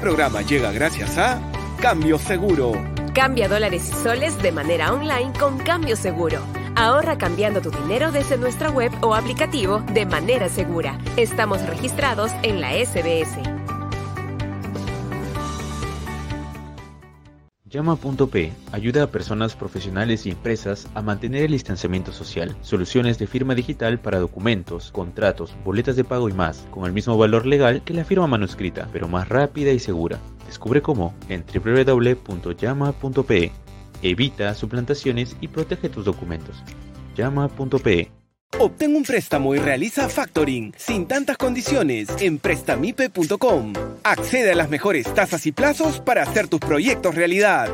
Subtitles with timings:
[0.00, 1.38] Programa llega gracias a
[1.78, 2.72] Cambio Seguro.
[3.14, 6.40] Cambia dólares y soles de manera online con Cambio Seguro.
[6.74, 10.98] Ahorra cambiando tu dinero desde nuestra web o aplicativo de manera segura.
[11.18, 13.49] Estamos registrados en la SBS.
[17.70, 22.56] Llama.p ayuda a personas profesionales y empresas a mantener el distanciamiento social.
[22.62, 27.16] Soluciones de firma digital para documentos, contratos, boletas de pago y más, con el mismo
[27.16, 30.18] valor legal que la firma manuscrita, pero más rápida y segura.
[30.46, 32.72] Descubre cómo en www.llama.pe.
[34.02, 36.64] Evita suplantaciones y protege tus documentos.
[37.16, 38.19] Llama.pe
[38.58, 43.72] Obtén un préstamo y realiza factoring sin tantas condiciones en prestamipe.com.
[44.02, 47.68] Accede a las mejores tasas y plazos para hacer tus proyectos realidad.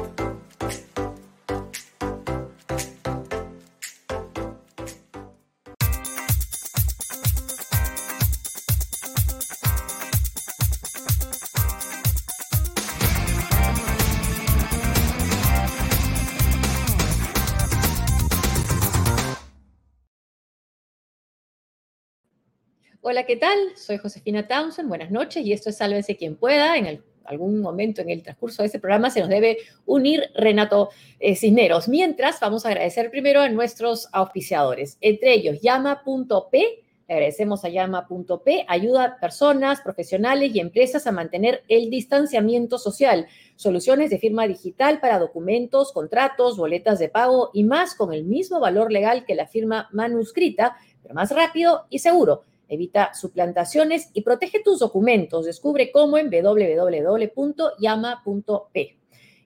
[23.08, 23.56] Hola, ¿qué tal?
[23.76, 24.88] Soy Josefina Townsend.
[24.88, 26.76] Buenas noches y esto es Sálvese quien pueda.
[26.76, 30.90] En algún momento en el transcurso de este programa se nos debe unir Renato
[31.20, 31.86] eh, Cisneros.
[31.86, 36.58] Mientras, vamos a agradecer primero a nuestros auspiciadores, entre ellos llama.p.
[37.06, 38.64] Le agradecemos a llama.p.
[38.66, 43.28] Ayuda a personas, profesionales y empresas a mantener el distanciamiento social.
[43.54, 48.58] Soluciones de firma digital para documentos, contratos, boletas de pago y más con el mismo
[48.58, 52.42] valor legal que la firma manuscrita, pero más rápido y seguro.
[52.68, 55.46] Evita suplantaciones y protege tus documentos.
[55.46, 57.36] Descubre cómo en www.yama.p.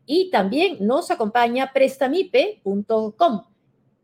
[0.06, 3.42] Y también nos acompaña prestamipe.com.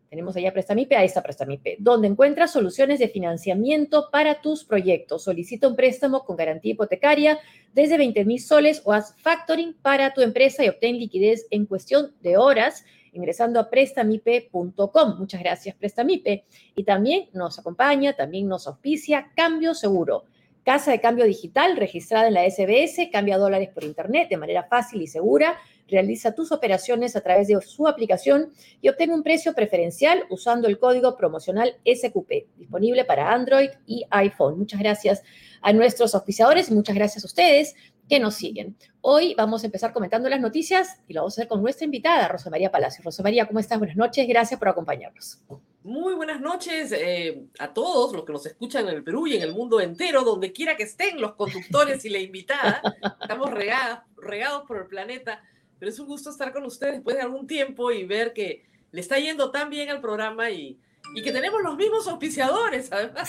[0.08, 5.24] Tenemos allá Prestamipe, ahí está Prestamipe, donde encuentras soluciones de financiamiento para tus proyectos.
[5.24, 7.38] Solicita un préstamo con garantía hipotecaria
[7.72, 12.14] desde 20 mil soles o haz factoring para tu empresa y obtén liquidez en cuestión
[12.20, 12.84] de horas
[13.16, 15.18] ingresando a prestamipe.com.
[15.18, 16.44] Muchas gracias, Prestamipe.
[16.74, 20.24] Y también nos acompaña, también nos auspicia Cambio Seguro.
[20.62, 25.00] Casa de cambio digital registrada en la SBS, cambia dólares por internet de manera fácil
[25.00, 25.56] y segura,
[25.86, 28.50] realiza tus operaciones a través de su aplicación
[28.80, 34.58] y obtenga un precio preferencial usando el código promocional SQP, disponible para Android y iPhone.
[34.58, 35.22] Muchas gracias
[35.62, 37.76] a nuestros auspiciadores y muchas gracias a ustedes
[38.08, 38.76] que nos siguen.
[39.00, 42.28] Hoy vamos a empezar comentando las noticias y lo vamos a hacer con nuestra invitada,
[42.28, 43.02] Rosa María Palacio.
[43.04, 43.78] Rosa María, ¿cómo estás?
[43.78, 45.40] Buenas noches, gracias por acompañarnos.
[45.82, 49.42] Muy buenas noches eh, a todos los que nos escuchan en el Perú y en
[49.42, 52.82] el mundo entero, donde quiera que estén los conductores y la invitada.
[53.20, 55.42] Estamos regados, regados por el planeta,
[55.78, 59.00] pero es un gusto estar con ustedes después de algún tiempo y ver que le
[59.00, 60.78] está yendo tan bien al programa y,
[61.14, 63.28] y que tenemos los mismos auspiciadores, además.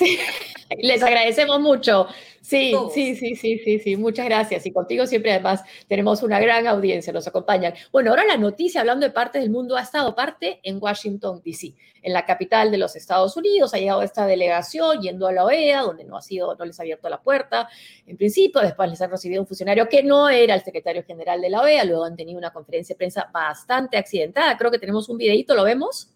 [0.78, 2.08] les agradecemos mucho.
[2.42, 4.66] Sí, sí, sí, sí, sí, sí, muchas gracias.
[4.66, 7.74] Y contigo siempre además tenemos una gran audiencia, nos acompañan.
[7.92, 11.74] Bueno, ahora la noticia, hablando de partes del mundo, ha estado parte en Washington, D.C.,
[12.02, 13.74] en la capital de los Estados Unidos.
[13.74, 16.84] Ha llegado esta delegación yendo a la OEA, donde no, ha sido, no les ha
[16.84, 17.68] abierto la puerta
[18.06, 18.62] en principio.
[18.62, 21.84] Después les ha recibido un funcionario que no era el secretario general de la OEA.
[21.84, 24.58] Luego han tenido una conferencia de prensa bastante accidentada.
[24.58, 26.14] Creo que tenemos un videito, ¿lo vemos?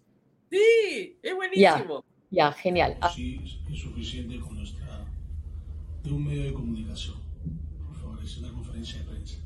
[0.52, 2.04] Sí, es buenísimo.
[2.30, 2.98] Ya, genial.
[3.14, 3.40] Sí,
[3.72, 5.06] es suficiente con nuestra
[6.04, 7.16] de un medio de comunicación.
[7.86, 9.36] Por favor, es una conferencia de prensa.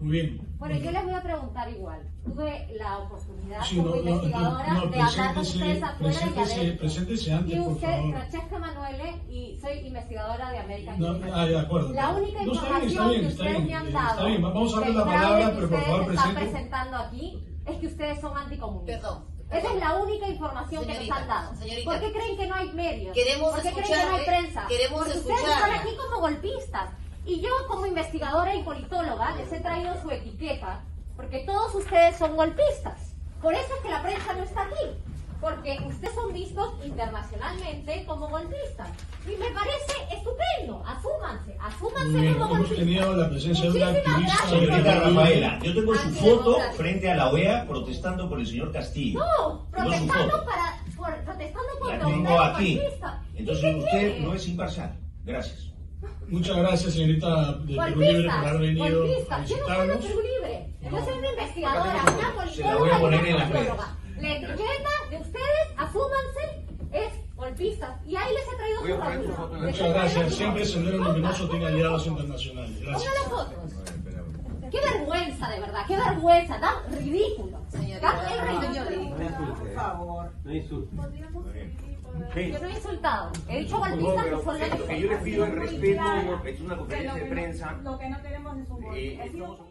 [0.00, 0.40] Muy bien.
[0.58, 2.00] Bueno, yo les voy a preguntar igual.
[2.24, 6.78] Tuve la oportunidad como investigadora de hablar con ustedes afuera y adentro.
[6.78, 8.10] Preséntese antes, y por usted, favor.
[8.12, 11.92] Francesca Manuele, y soy investigadora de América No, ah, de acuerdo.
[11.94, 14.24] La única No, está bien, está información bien, que ustedes bien, me han dado Está
[14.26, 16.40] bien, vamos a darle la palabra, pero por ustedes favor están presente.
[16.40, 19.00] presentando aquí es que ustedes son anticomunistas.
[19.00, 19.24] Perdón.
[19.50, 21.56] Esa es la única información que nos han dado.
[21.56, 21.90] señorita.
[21.90, 23.14] ¿Por qué creen que no hay medios?
[23.14, 24.66] Queremos ¿Por qué creen que no hay escucharle, prensa?
[24.68, 26.90] queremos Porque ustedes están aquí como golpistas.
[27.26, 30.84] Y yo como investigadora y politóloga les he traído su etiqueta
[31.20, 33.12] porque todos ustedes son golpistas.
[33.42, 34.96] Por eso es que la prensa no está aquí.
[35.40, 38.88] Porque ustedes son vistos internacionalmente como golpistas.
[39.26, 40.82] Y me parece estupendo.
[40.86, 42.78] Asúmanse, asúmanse bien, como hemos golpistas.
[42.78, 44.48] tenido la presencia de una Muchísimas activista.
[44.48, 49.20] Señorita Rafaela, yo tengo su foto frente a la OEA protestando por el señor Castillo.
[49.20, 50.44] No, protestando foto.
[50.44, 52.76] para, por, protestando por La tengo aquí.
[52.76, 53.14] golpistas.
[53.34, 54.20] Entonces ¿Y qué usted quiere?
[54.20, 54.96] no es imparcial.
[55.24, 55.66] Gracias.
[56.28, 59.48] Muchas gracias, señorita de Perú Libre, por haber venido a golpistas.
[59.48, 60.06] Yo no soy de visitarnos.
[60.06, 60.66] Perú Libre.
[60.82, 61.04] Yo No.
[61.04, 63.96] soy una investigadora, una Se la voy a politóloga poner en las politóloga.
[64.20, 68.06] La etiqueta de ustedes, asúmanse, es golpistas.
[68.06, 68.86] Y ahí les he traído su.
[68.86, 70.34] Les he Muchas gracias.
[70.34, 70.64] Siempre.
[70.66, 72.80] Sendero Luminoso tiene aliados internacionales.
[72.80, 73.14] Gracias.
[73.14, 73.54] las fotos.
[74.70, 77.58] Qué vergüenza, de verdad, qué vergüenza, da ridículo.
[77.72, 79.54] El ridículo.
[79.56, 80.30] Por favor.
[80.44, 80.50] Yo
[82.60, 83.32] no he insultado.
[83.48, 84.44] He dicho golpistas que son
[84.78, 86.02] Lo que yo le pido es respeto,
[86.44, 87.72] es una conferencia de no- prensa.
[87.82, 89.14] Lo que no queremos es un golpe.
[89.14, 89.70] Eh, Ha sido- estamos-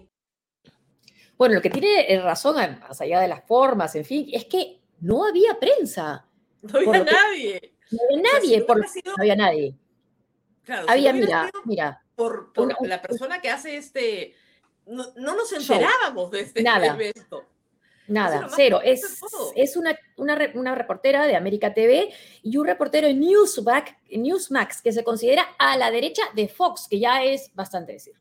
[1.40, 4.82] Bueno, lo que tiene eh, razón, más allá de las formas, en fin, es que
[5.00, 6.26] no había prensa.
[6.62, 7.74] No había que- nadie.
[7.92, 9.76] No había nadie, si no por, hubiera sido- no había nadie.
[10.66, 14.36] Claro, Había, mira, mira, por, por una- un- la persona que hace este.
[14.86, 15.76] No, no nos Show.
[15.78, 16.88] enterábamos de este Nada.
[16.94, 17.46] evento.
[18.08, 18.82] Nada, cero.
[18.84, 19.22] Es,
[19.56, 22.12] es una, una, re- una reportera de América TV
[22.44, 27.00] y un reportero de Newsmax, Newsmax, que se considera a la derecha de Fox, que
[27.00, 28.16] ya es bastante decir.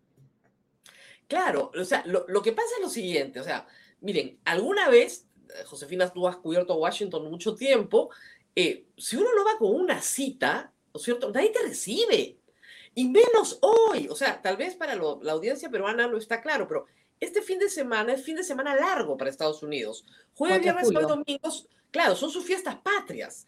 [1.29, 3.67] Claro, o sea, lo, lo que pasa es lo siguiente, o sea,
[4.01, 8.11] miren, alguna vez, eh, Josefina, tú has cubierto Washington mucho tiempo,
[8.57, 11.31] eh, si uno no va con una cita, ¿no es cierto?
[11.31, 12.39] Nadie te recibe.
[12.95, 16.67] Y menos hoy, o sea, tal vez para lo- la audiencia peruana no está claro,
[16.67, 16.87] pero
[17.21, 20.05] este fin de semana es fin de semana largo para Estados Unidos.
[20.35, 23.47] Jueves, 4 de viernes, sábado, domingos, claro, son sus fiestas patrias.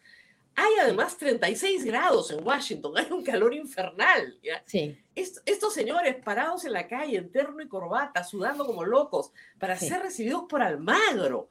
[0.55, 4.37] Hay además 36 grados en Washington, hay un calor infernal.
[4.43, 4.61] ¿ya?
[4.65, 9.31] Sí, Est- estos señores parados en la calle, en terno y corbata, sudando como locos,
[9.59, 9.87] para Sí.
[9.87, 11.49] ser recibidos por Almagro.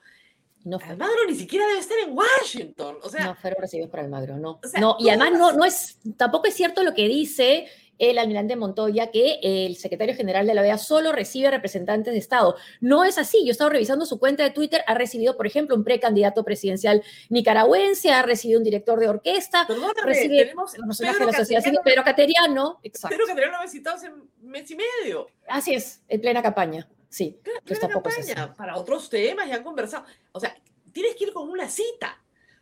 [0.64, 0.78] no.
[0.86, 2.98] Almagro ni siquiera debe estar en Washington.
[3.02, 4.60] O sea, no fueron recibidos por Almagro, no.
[4.62, 7.66] o sea, no, y ¿cómo además no, no es, tampoco es cierto lo que dice
[8.00, 12.56] el almirante Montoya, que el secretario general de la OEA solo recibe representantes de Estado.
[12.80, 13.40] No es así.
[13.44, 17.02] Yo he estado revisando su cuenta de Twitter, ha recibido, por ejemplo, un precandidato presidencial
[17.28, 21.38] nicaragüense, ha recibido un director de orquesta, perdóname, recibe tenemos un personaje Pedro de la
[21.38, 23.14] sociedad civil, Castellano- Pedro Cateriano, exacto.
[23.16, 24.10] Pedro Cateriano lo ha visitado hace
[24.42, 25.26] mes y medio.
[25.46, 27.38] Así es, en plena campaña, sí.
[27.42, 30.04] Plena es campaña, para otros temas ya han conversado.
[30.32, 30.56] O sea,
[30.92, 32.18] tienes que ir con una cita.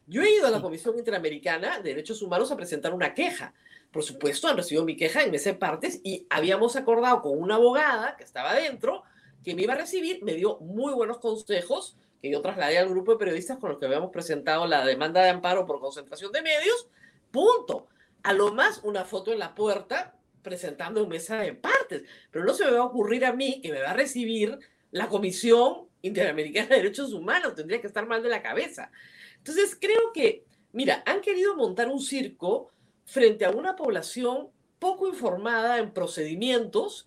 [0.09, 0.63] Yo he ido a la.
[0.63, 3.53] Comisión Interamericana de Derechos Humanos a presentar una queja.
[3.93, 8.17] Por supuesto, han recibido mi queja en ese partes y habíamos acordado con una abogada
[8.17, 9.03] que estaba adentro
[9.45, 13.13] que me iba a recibir, me dio muy buenos consejos que yo trasladé al grupo
[13.13, 16.89] de periodistas con los que habíamos presentado la demanda de amparo por concentración de medios.
[17.31, 17.87] Punto.
[18.23, 22.03] A lo más una foto en la puerta presentando en mesa de partes.
[22.31, 24.59] Pero no se me va a ocurrir a mí que me va a recibir
[24.91, 27.55] la Comisión Interamericana de Derechos Humanos.
[27.55, 28.91] Tendría que estar mal de la cabeza.
[29.39, 32.71] Entonces, creo que, mira, han querido montar un circo
[33.05, 37.07] frente a una población poco informada en procedimientos,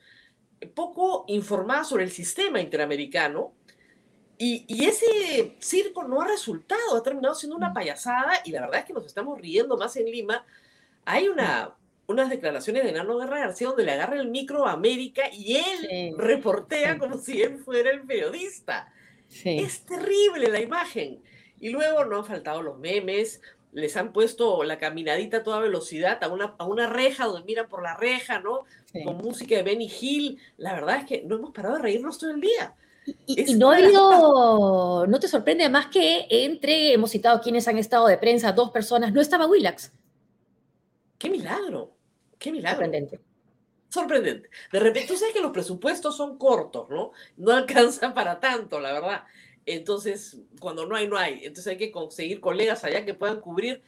[0.73, 3.53] poco informada sobre el sistema interamericano.
[4.37, 8.79] Y, y ese circo no ha resultado, ha terminado siendo una payasada y la verdad
[8.79, 10.45] es que nos estamos riendo más en Lima.
[11.05, 11.75] Hay una,
[12.07, 15.87] unas declaraciones de Nano Guerra García donde le agarra el micro a América y él
[15.89, 18.91] Sí, reportea como si él fuera el periodista.
[19.27, 19.59] Sí.
[19.59, 21.23] Es terrible la imagen.
[21.62, 23.41] Y luego no han faltado los memes,
[23.72, 27.70] les han puesto la caminadita a toda velocidad a una, a una reja donde miran
[27.70, 28.65] por la reja, ¿no?
[28.91, 29.03] sí.
[29.03, 30.39] Con música de Benny Hill.
[30.58, 32.75] La verdad es que no hemos parado de reírnos todo el día.
[33.25, 38.08] Y, no ha habido, no te sorprende además que entre, hemos citado quienes han estado
[38.08, 39.91] de prensa, dos personas, no estaba Willax.
[41.18, 41.96] ¡Qué milagro!
[42.38, 42.80] ¡Qué milagro!
[42.80, 43.20] Sorprendente.
[43.89, 44.50] sorprendente.
[44.72, 47.12] De repente, tú sabes que los presupuestos son cortos, ¿no?
[47.38, 49.24] No alcanzan para tanto, la verdad.
[49.65, 51.39] Entonces, cuando no hay, no hay.
[51.44, 53.82] Entonces hay que conseguir colegas allá que puedan cubrir.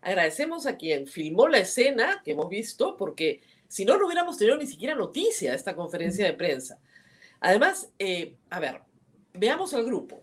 [0.00, 4.56] Agradecemos a quien filmó la escena que hemos visto, porque si no, no hubiéramos tenido
[4.56, 6.78] ni siquiera noticia de esta conferencia de prensa.
[7.40, 8.80] Además, eh, a ver,
[9.32, 10.22] veamos al grupo.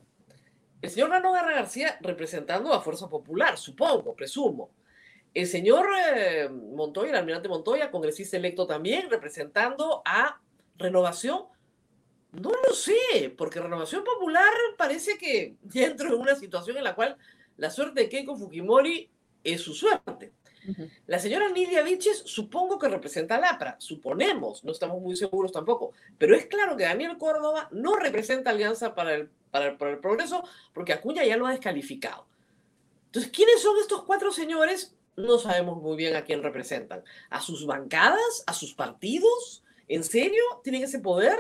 [0.81, 4.71] El señor Rano Garra García representando a Fuerza Popular, supongo, presumo.
[5.33, 10.39] El señor eh, Montoya, el almirante Montoya, congresista electo también, representando a
[10.77, 11.52] Renovación.
[12.33, 17.17] No lo sé, porque Renovación Popular parece que entró en una situación en la cual
[17.57, 19.09] la suerte de Keiko Fujimori
[19.43, 20.33] es su suerte.
[21.07, 25.91] La señora Nidia Viches supongo que representa a APRA, suponemos, no estamos muy seguros tampoco,
[26.17, 29.99] pero es claro que Daniel Córdoba no representa Alianza para el, para el, para el
[29.99, 30.41] Progreso
[30.73, 32.25] porque Acuña ya lo ha descalificado.
[33.07, 34.95] Entonces, ¿quiénes son estos cuatro señores?
[35.17, 37.03] No sabemos muy bien a quién representan.
[37.29, 38.43] ¿A sus bancadas?
[38.47, 39.63] ¿A sus partidos?
[39.87, 40.41] ¿En serio?
[40.63, 41.37] ¿Tienen ese poder?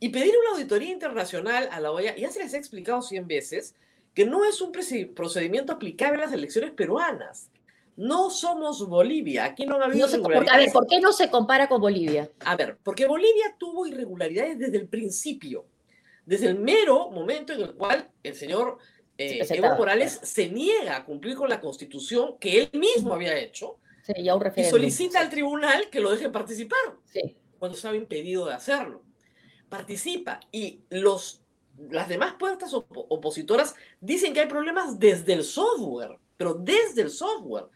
[0.00, 3.74] Y pedir una auditoría internacional a la OEA, ya se les ha explicado cien veces,
[4.12, 4.72] que no es un
[5.14, 7.50] procedimiento aplicable a las elecciones peruanas.
[7.96, 10.16] No somos Bolivia, aquí no ha habido No se-
[10.50, 10.72] a ver.
[10.72, 12.28] ¿por qué no se compara con Bolivia?
[12.40, 15.66] A ver, porque Bolivia tuvo irregularidades desde el principio,
[16.26, 18.78] desde el mero momento en el cual el señor
[19.16, 19.46] Se eh.
[19.48, 24.12] Evo Morales se niega a cumplir con la constitución que él mismo había hecho Sí,
[24.22, 28.54] ya un y solicita al tribunal que lo deje participar Sí, cuando estaba impedido de
[28.54, 29.02] hacerlo.
[29.76, 31.42] Participa y los,
[31.90, 37.10] las demás puertas op- opositoras dicen que hay problemas desde el software, pero desde el
[37.10, 37.66] software.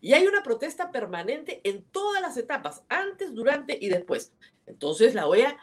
[0.00, 4.32] Y hay una protesta permanente en todas las etapas, antes, durante y después.
[4.66, 5.56] Entonces la OEA,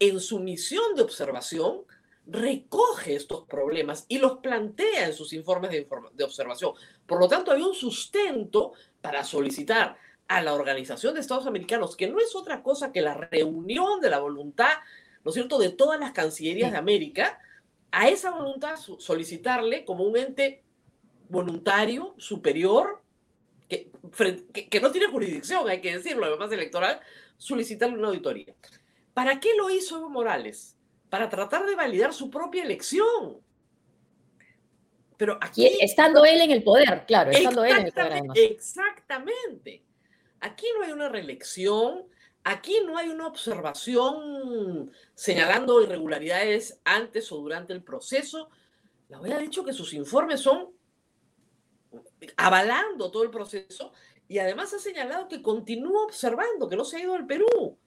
[0.00, 1.82] en su misión de observación,
[2.26, 6.72] recoge estos problemas y los plantea en sus informes de, de observación.
[7.06, 12.08] Por lo tanto, había un sustento para solicitar a la Organización de Estados Americanos, que
[12.08, 14.72] no es otra cosa que la reunión de la voluntad,
[15.28, 17.38] ¿no es cierto?, de todas las cancillerías de América,
[17.90, 20.64] a esa voluntad solicitarle como un ente
[21.28, 23.02] voluntario, superior,
[23.68, 23.90] que,
[24.70, 26.98] que, no tiene jurisdicción, hay que decirlo, además electoral,
[27.36, 28.54] solicitarle una auditoría.
[29.12, 30.78] ¿Para qué lo hizo Evo Morales?
[31.10, 33.36] Para tratar de validar su propia elección.
[35.18, 35.66] Pero aquí...
[35.78, 38.22] estando él en el poder, claro, estando él en el poder.
[38.34, 39.84] Exactamente.
[40.40, 42.06] Aquí no hay una reelección,
[42.48, 48.48] aquí no hay una observación señalando irregularidades antes o durante el proceso.
[49.08, 50.70] La OEA ha dicho que sus informes son
[52.36, 53.92] avalando todo el proceso
[54.26, 57.78] y además ha señalado que continúa observando, que no se ha ido al Perú.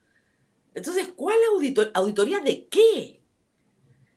[0.74, 1.38] Entonces, ¿cuál
[1.94, 3.20] auditoría de qué?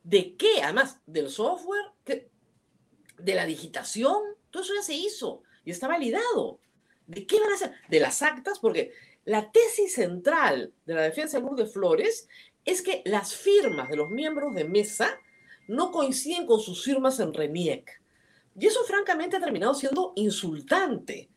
[0.03, 0.61] ¿De qué?
[0.61, 4.21] Además, del software, de la digitación,
[4.51, 6.59] todo eso ya se hizo y está validado.
[7.07, 7.73] ¿De qué van a hacer?
[7.89, 8.93] De las actas, porque
[9.25, 12.27] la tesis central de la defensa de Lourdes Flores
[12.63, 15.19] es que las firmas de los miembros de mesa
[15.67, 18.01] no coinciden con sus firmas en RENIEC.
[18.57, 21.29] Y eso francamente ha terminado siendo insultante.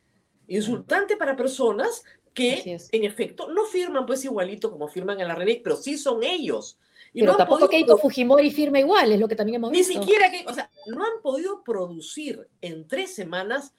[0.47, 2.03] Insultante para personas
[2.33, 6.23] que en efecto no firman pues igualito como firman en la RENIEC, pero sí son
[6.23, 6.79] ellos.
[7.11, 9.93] Y pero tampoco Keiko Fujimori firma igual, es lo que también hemos visto.
[9.93, 13.73] Ni siquiera que, o sea, no han podido producir en tres semanas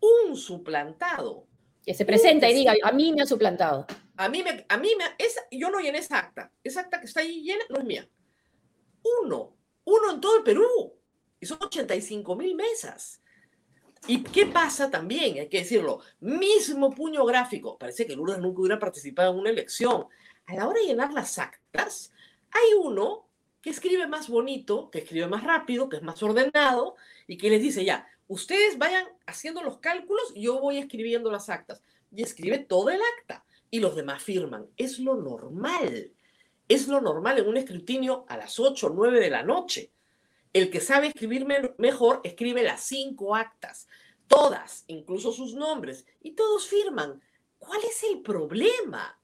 [0.00, 1.46] un suplantado.
[1.84, 3.86] Que se presenta y diga, a mí me ha suplantado.
[4.16, 6.52] A mí me, a mí me, esa, yo no llené esa acta.
[6.62, 8.08] Esa acta que está ahí llena no es mía.
[9.22, 10.94] Uno, uno en todo el Perú.
[11.40, 13.20] Y son 85 mil mesas.
[14.06, 15.38] ¿Y qué pasa también?
[15.38, 16.00] Hay que decirlo.
[16.20, 17.78] Mismo puño gráfico.
[17.78, 20.06] Parece que Lourdes nunca hubiera participado en una elección.
[20.46, 22.12] A la hora de llenar las actas,
[22.50, 23.28] hay uno
[23.60, 26.96] que escribe más bonito, que escribe más rápido, que es más ordenado
[27.28, 31.82] y que les dice ya, ustedes vayan haciendo los cálculos, yo voy escribiendo las actas.
[32.14, 34.68] Y escribe todo el acta y los demás firman.
[34.76, 36.12] Es lo normal.
[36.68, 39.90] Es lo normal en un escrutinio a las 8 o 9 de la noche.
[40.52, 41.46] El que sabe escribir
[41.78, 43.88] mejor escribe las cinco actas,
[44.26, 47.22] todas, incluso sus nombres, y todos firman.
[47.58, 49.18] ¿Cuál es el problema?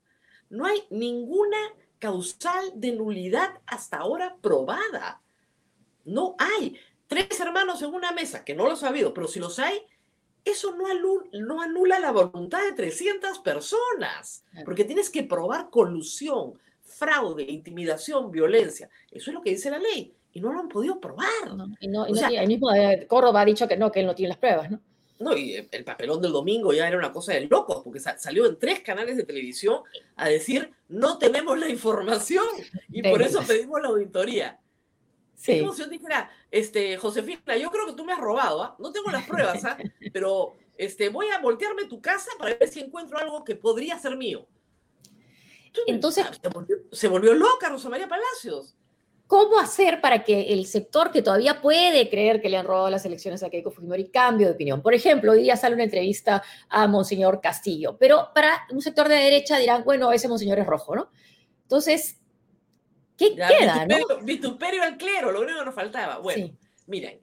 [0.49, 1.59] No hay ninguna
[1.99, 5.21] causal de nulidad hasta ahora probada.
[6.05, 6.79] No hay
[7.09, 9.83] tres hermanos en una mesa, que no lo he sabido, pero si los hay,
[10.45, 16.55] eso no anula, no anula la voluntad de 300 personas, porque tienes que probar colusión,
[16.83, 18.89] fraude, intimidación, violencia.
[19.11, 21.27] Eso es lo que dice la ley y no lo han podido probar.
[21.81, 24.39] y no, el mismo eh, Córdoba ha dicho que no, que él no tiene las
[24.39, 24.81] pruebas, ¿no?
[25.19, 28.57] No, y el papelón del domingo ya era una cosa de locos, porque salió en
[28.57, 29.83] tres canales de televisión
[30.15, 32.45] a decir, no tenemos la información
[32.89, 34.61] y por eso pedimos la auditoría.
[35.39, 35.61] Sí.
[35.61, 38.77] como si yo dijera, este, Josefina, yo creo que tú me has robado, ¿ah?
[38.81, 39.79] no tengo las pruebas, ¿ah?
[40.13, 44.17] pero este, voy a voltearme tu casa para ver si encuentro algo que podría ser
[44.17, 44.49] mío.
[45.87, 48.75] Entonces, se volvió, se volvió loca Rosa María Palacios.
[49.29, 53.05] ¿Cómo hacer para que el sector que todavía puede creer que le han robado las
[53.05, 54.81] elecciones a Keiko Fujimori cambie de opinión?
[54.81, 59.17] Por ejemplo, hoy día sale una entrevista a Monseñor Castillo, pero para un sector de
[59.17, 61.11] derecha dirán, bueno, ese Monseñor es rojo, ¿no?
[61.63, 62.19] Entonces,
[63.19, 63.87] ¿qué queda?
[64.23, 66.19] Vituperio, al clero, lo único que nos faltaba.
[66.19, 66.57] Bueno,
[66.87, 67.21] miren,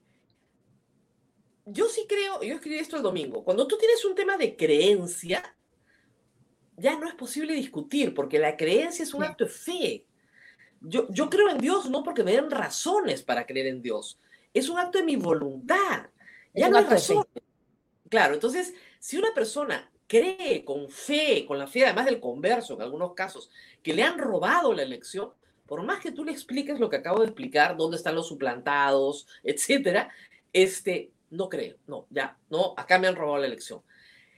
[1.65, 5.55] yo sí creo, yo escribí esto el domingo, cuando tú tienes un tema de creencia,
[6.77, 10.05] ya no es posible discutir, porque la creencia es un acto de fe
[10.87, 14.19] yo, yo creo en Dios no porque me den razones para creer en Dios.
[14.53, 16.09] Es un acto de mi voluntad.
[16.53, 17.25] Ya no hay razón.
[18.09, 22.81] Claro, entonces, si una persona cree con fe, con la fe además del converso en
[22.81, 23.49] algunos casos,
[23.81, 25.33] que le han robado la elección,
[25.65, 29.27] por más que tú le expliques lo que acabo de explicar, dónde están los suplantados,
[29.43, 30.09] etcétera,
[30.53, 33.81] este, no creo, no, ya, no, acá me han robado la elección.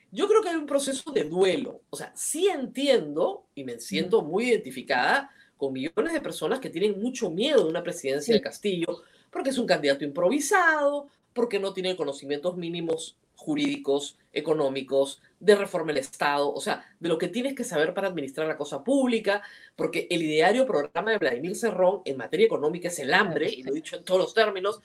[0.10, 4.22] Yo creo que hay un proceso de duelo, o sea, sí entiendo y me siento
[4.22, 9.04] muy identificada con millones de personas que tienen mucho miedo de una presidencia de Castillo,
[9.30, 16.00] porque es un candidato improvisado, porque no tiene conocimientos mínimos jurídicos, económicos, de reforma del
[16.00, 19.42] Estado, o sea, de lo que tienes que saber para administrar la cosa pública,
[19.78, 23.72] porque el ideario programa de Vladimir Cerrón en materia económica es el hambre, y lo
[23.72, 24.82] he dicho en todos los términos.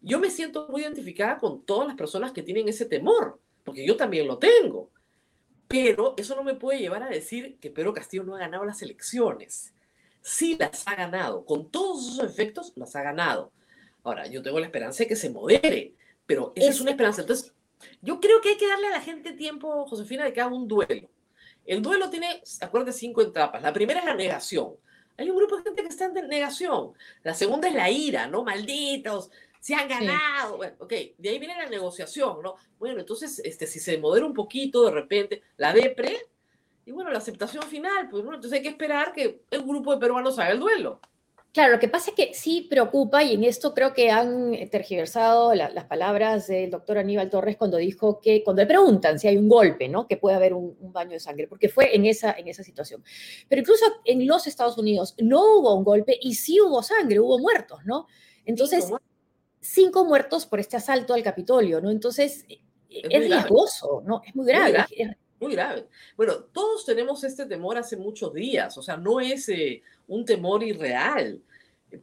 [0.00, 3.96] Yo me siento muy identificada con todas las personas que tienen ese temor, porque yo
[3.96, 4.88] también lo tengo.
[5.68, 8.82] Pero eso no me puede llevar a decir que Pedro Castillo no ha ganado las
[8.82, 9.72] elecciones
[10.22, 13.52] sí las ha ganado, con todos esos efectos las ha ganado.
[14.02, 15.94] Ahora, yo tengo la esperanza de que se modere,
[16.26, 17.22] pero esa es, una esperanza.
[17.22, 17.52] Entonces,
[18.00, 20.68] yo creo que hay que darle a la gente tiempo, Josefina, de que haga un
[20.68, 21.08] duelo.
[21.66, 23.62] El duelo tiene, acuérdate, cinco etapas.
[23.62, 24.74] La primera es la negación.
[25.16, 26.92] Hay un grupo de gente que está en negación.
[27.22, 28.42] La segunda es la ira, ¿no?
[28.42, 29.30] Malditos,
[29.60, 30.56] se han ganado.
[30.56, 32.56] Bueno, ok, de ahí viene la negociación, ¿no?
[32.78, 36.26] Bueno, entonces, este, si se modera un poquito de repente, la depre,
[36.86, 40.00] y bueno, la aceptación final, pues bueno, entonces hay que esperar que un grupo de
[40.00, 41.00] peruanos haga el duelo.
[41.52, 45.52] Claro, lo que pasa es que sí preocupa, y en esto creo que han tergiversado
[45.52, 49.48] las palabras del doctor Aníbal Torres cuando dijo que, cuando le preguntan si hay un
[49.48, 50.06] golpe, ¿no?
[50.06, 53.02] Que puede haber un, baño de sangre, porque fue en esa, en esa situación.
[53.48, 57.40] Pero incluso en los Estados Unidos no hubo un golpe y sí hubo sangre, hubo
[57.40, 58.06] muertos, ¿no?
[58.44, 58.88] Entonces,
[59.60, 61.90] cinco muertos por este asalto al Capitolio, ¿no?
[61.90, 62.44] Entonces,
[62.88, 64.22] es, riesgoso, ¿no?
[64.24, 64.84] Es muy grave.
[64.88, 65.18] Muy grave.
[66.16, 70.62] Bueno, todos tenemos este temor hace muchos días, o sea, no es eh, un temor
[70.62, 71.40] irreal.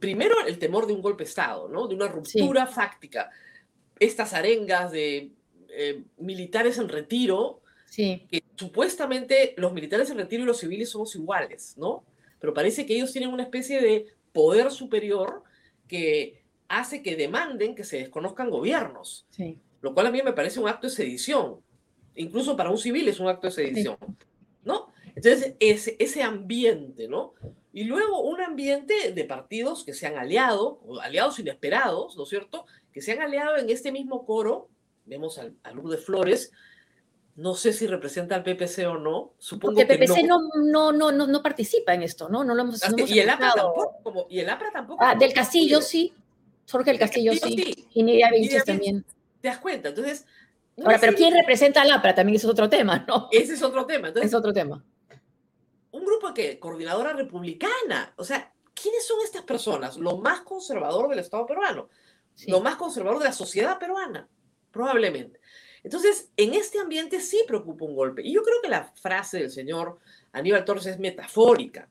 [0.00, 1.86] Primero, el temor de un golpe de Estado, ¿no?
[1.86, 3.30] De una ruptura fáctica.
[3.98, 5.30] Estas arengas de
[5.70, 8.26] eh, militares en retiro, sí.
[8.30, 12.04] que supuestamente los militares en retiro y los civiles somos iguales, ¿no?
[12.40, 15.42] Pero parece que ellos tienen una especie de poder superior
[15.86, 19.26] que hace que demanden que se desconozcan gobiernos.
[19.30, 19.58] Sí.
[19.80, 21.60] Lo cual a mí me parece un acto de sedición
[22.18, 23.96] incluso para un civil es un acto de sedición,
[24.64, 24.92] ¿no?
[25.14, 27.34] Entonces, ese, ese ambiente, ¿no?
[27.72, 32.66] Y luego un ambiente de partidos que se han aliado, aliados inesperados, ¿no es cierto?
[32.92, 34.68] Que se han aliado en este mismo coro,
[35.06, 36.52] vemos a, a Lourdes Flores,
[37.38, 39.34] no sé si representa al PPC o no.
[39.38, 40.40] Supongo Porque el PPC no.
[40.56, 42.42] No, no, no, no, participa en esto, ¿no?
[42.42, 45.04] No lo hemos, no y, el APRA tampoco, como, y el APRA tampoco.
[45.04, 46.12] Ah, del Castillo sí.
[46.68, 47.88] Jorge del Castillo, sí.
[47.94, 49.04] Y Nidia Vinches también.
[49.40, 49.90] ¿Te das cuenta?
[49.90, 50.26] Entonces,
[50.84, 52.14] Ahora, pero ¿quién representa al APRA?
[52.14, 53.28] También es otro tema, ¿no?
[53.32, 54.08] Ese es otro tema.
[54.08, 54.84] es otro tema.
[55.90, 58.12] Un grupo que, coordinadora republicana.
[58.16, 59.96] O sea, ¿quiénes son estas personas?
[59.96, 61.88] Lo más conservador del Estado peruano.
[62.46, 64.28] Lo más conservador de la sociedad peruana,
[64.70, 65.40] probablemente.
[65.82, 68.22] Entonces, en este ambiente sí preocupa un golpe.
[68.22, 69.98] Y yo creo que la frase del señor
[70.32, 71.88] Aníbal Torres es metafórica,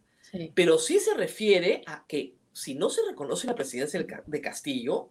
[0.54, 5.10] pero sí se refiere a que si no se reconoce la presidencia de Castillo,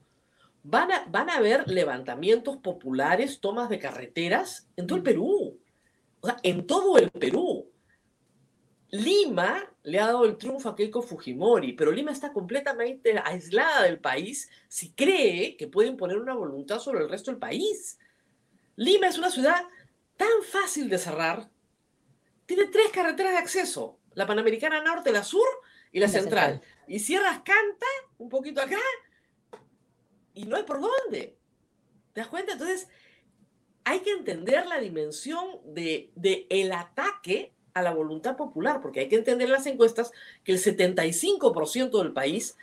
[0.68, 5.60] van a, van a haber levantamientos populares, tomas de carreteras en todo el Perú.
[6.20, 7.70] O sea, en todo el Perú.
[8.90, 14.00] Lima le ha dado el triunfo a Keiko Fujimori, pero Lima está completamente aislada del
[14.00, 17.98] país si cree que puede imponer una voluntad sobre el resto del país.
[18.76, 19.62] Lima es una ciudad
[20.16, 21.48] tan fácil de cerrar.
[22.46, 25.46] Tiene tres carreteras de acceso, la Panamericana Norte, la Sur
[25.92, 26.60] y la, central.
[26.86, 27.86] Y cierras Canta,
[28.18, 28.78] un poquito acá,
[30.36, 31.36] y no hay por dónde.
[32.12, 32.52] ¿Te das cuenta?
[32.52, 32.86] Entonces,
[33.84, 39.08] hay que entender la dimensión de, de el ataque a la voluntad popular, porque hay
[39.08, 40.12] que entender las encuestas
[40.44, 42.56] que el 75% del país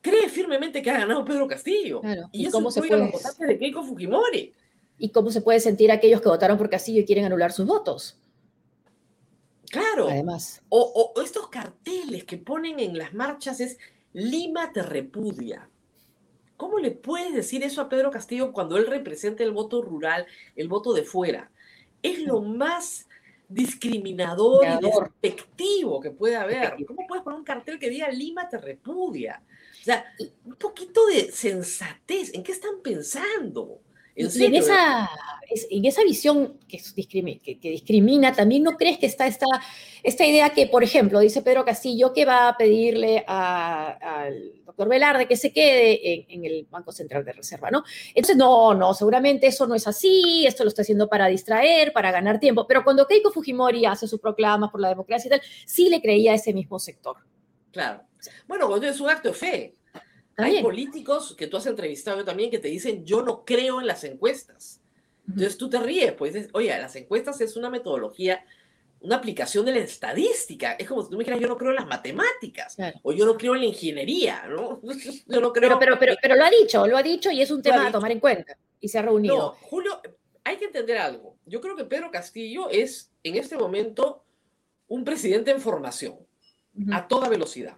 [0.00, 2.00] cree firmemente que ha ganado Pedro Castillo.
[2.32, 3.10] Y, eso cómo se puede...
[3.10, 4.54] los de Keiko Fujimori.
[4.98, 8.18] ¿Y cómo se puede sentir aquellos que votaron por Castillo y quieren anular sus votos?
[9.70, 10.08] Claro.
[10.08, 10.62] Además.
[10.68, 13.78] O, o estos carteles que ponen en las marchas es
[14.12, 15.68] Lima te repudia.
[16.56, 20.68] ¿Cómo le puedes decir eso a Pedro Castillo cuando él representa el voto rural, el
[20.68, 21.50] voto de fuera?
[22.02, 23.08] Es lo más
[23.48, 26.74] discriminador y despectivo que puede haber.
[26.86, 29.42] ¿Cómo puedes poner un cartel que diga Lima te repudia?
[29.80, 30.04] O sea,
[30.44, 32.34] un poquito de sensatez.
[32.34, 33.80] ¿En qué están pensando?
[34.16, 35.10] ¿En, en esa,
[35.70, 39.46] en esa visión que, discrimina, que, discrimina, también no crees que está esta,
[40.02, 45.26] esta idea que, por ejemplo, dice Pedro Castillo que va a pedirle al doctor Velarde
[45.26, 47.84] que se quede en, el Banco Central de Reserva, ¿no?
[48.08, 52.10] Entonces, no, no, seguramente eso no es así, esto lo está haciendo para distraer, para
[52.10, 55.88] ganar tiempo, pero cuando Keiko Fujimori hace su proclama por la democracia y tal, sí
[55.88, 57.16] le creía a ese mismo sector.
[57.70, 58.02] Claro.
[58.48, 59.75] Bueno, cuando es un acto de fe,
[60.36, 64.04] hay políticos que tú has entrevistado también que te dicen, yo no creo en las
[64.04, 64.80] encuestas.
[65.26, 68.44] Entonces tú te ríes, pues dices, oye, las encuestas es una metodología,
[69.00, 70.72] una aplicación de la estadística.
[70.72, 73.36] Es como si tú me dijeras, yo no creo en las matemáticas, o yo no
[73.36, 74.80] creo en la ingeniería, ¿no?
[75.26, 75.78] Yo no creo.
[75.78, 78.12] Pero, pero, pero, lo ha dicho, lo ha dicho y es un tema a tomar
[78.12, 78.56] en cuenta.
[78.80, 79.36] Y se ha reunido.
[79.36, 80.00] No, Julio,
[80.44, 81.36] hay que entender algo.
[81.46, 84.24] Yo creo que Pedro Castillo es en este momento
[84.86, 86.18] un presidente en formación,
[86.92, 87.76] a toda velocidad.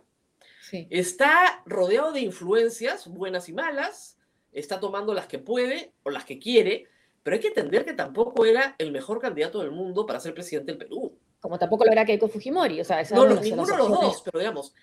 [0.90, 4.18] Está rodeado de influencias, buenas y malas,
[4.52, 6.86] está tomando las que puede o las que quiere,
[7.22, 10.72] pero hay que entender que tampoco era el mejor candidato del mundo para ser presidente
[10.72, 11.18] del Perú.
[11.40, 12.80] Como tampoco lo era Keiko Fujimori.
[12.80, 14.74] O sea, no, ninguno de los dos, pero digamos,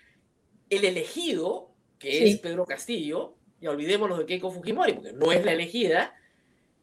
[0.70, 5.52] el elegido, que es Pedro Castillo, y olvidémonos de Keiko Fujimori, porque no es la
[5.52, 6.14] elegida,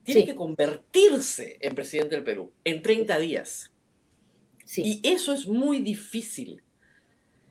[0.04, 3.72] tiene que convertirse en presidente del Perú en 30 días.
[4.76, 6.64] Y eso es muy difícil.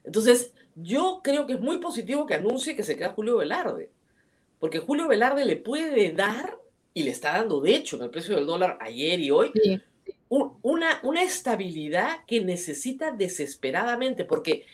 [0.05, 3.91] Entonces, yo creo que es muy positivo que anuncie que se queda Julio Velarde,
[4.59, 6.59] porque Julio Velarde le puede dar,
[6.95, 9.53] y le está dando de hecho en el precio del dólar ayer y hoy,
[10.29, 14.65] una, una estabilidad que necesita desesperadamente, porque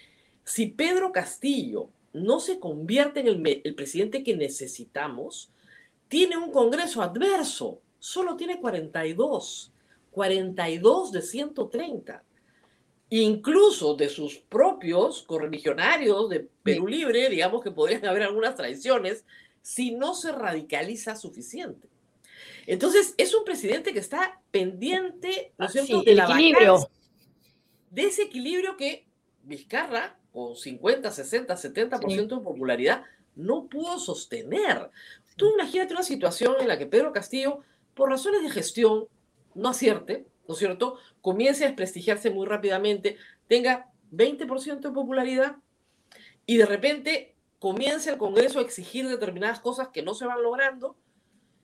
[0.44, 5.50] Si Pedro Castillo no se convierte en el, el presidente que necesitamos,
[6.08, 9.72] tiene un Congreso adverso, solo tiene 42,
[10.10, 12.22] 42 de 130
[13.10, 19.24] incluso de sus propios correligionarios de Perú Libre, digamos que podrían haber algunas traiciones,
[19.62, 21.88] si no se radicaliza suficiente.
[22.66, 26.90] Entonces, es un presidente que está pendiente, ¿no es cierto?, de, equilibrio.
[27.90, 29.06] de ese equilibrio que
[29.42, 34.90] Vizcarra, con 50, 60, 70% de popularidad, no pudo sostener.
[35.36, 37.60] Tú imagínate una situación en la que Pedro Castillo,
[37.94, 39.06] por razones de gestión,
[39.54, 45.56] no acierte, ¿no es cierto?, comience a desprestigiarse muy rápidamente, tenga 20% de popularidad
[46.46, 50.96] y de repente comience el Congreso a exigir determinadas cosas que no se van logrando.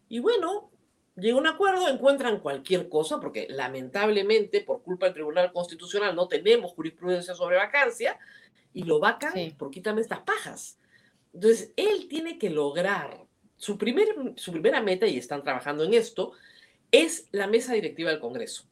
[0.09, 0.71] Y bueno,
[1.17, 6.73] llega un acuerdo, encuentran cualquier cosa, porque lamentablemente por culpa del Tribunal Constitucional no tenemos
[6.73, 8.19] jurisprudencia sobre vacancia,
[8.75, 10.79] y lo vacan por quítame estas pajas.
[11.33, 13.25] Entonces, él tiene que lograr,
[13.57, 16.33] su, primer, su primera meta, y están trabajando en esto,
[16.91, 18.65] es la mesa directiva del Congreso.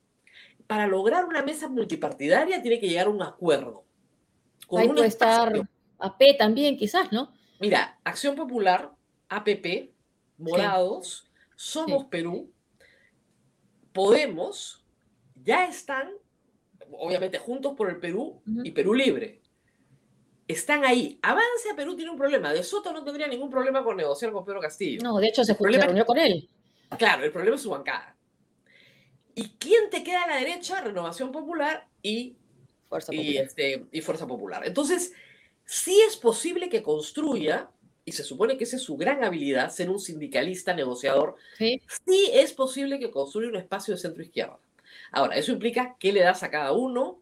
[0.73, 3.85] Para lograr una mesa multipartidaria tiene que llegar a un acuerdo.
[4.67, 5.53] Con Ahí puede estar
[5.99, 7.31] AP también, quizás, ¿no?
[7.61, 8.91] Mira, Acción Popular,
[9.29, 9.93] APP,
[10.39, 12.51] Morados, Somos Perú,
[13.93, 14.83] Podemos,
[15.45, 16.09] ya están,
[16.91, 19.43] obviamente, juntos por el Perú y Perú Libre.
[20.49, 21.19] Están ahí.
[21.21, 22.51] Avance a Perú tiene un problema.
[22.51, 25.03] De Soto no tendría ningún problema con negociar con Pedro Castillo.
[25.03, 26.49] No, de hecho se, reunió con él.
[26.97, 28.12] Claro, el problema es su bancada.
[29.35, 30.81] ¿Y quién te queda a la derecha?
[30.81, 32.37] Renovación Popular y
[32.88, 33.33] Fuerza Popular.
[33.33, 34.66] Y, este, y Fuerza Popular.
[34.66, 35.12] Entonces,
[35.64, 37.71] sí es posible que construya,
[38.05, 42.31] y se supone que esa es su gran habilidad, ser un sindicalista negociador, sí, sí
[42.33, 44.59] es posible que construya un espacio de centro-izquierda.
[45.11, 47.21] Ahora, eso implica qué le das a cada uno,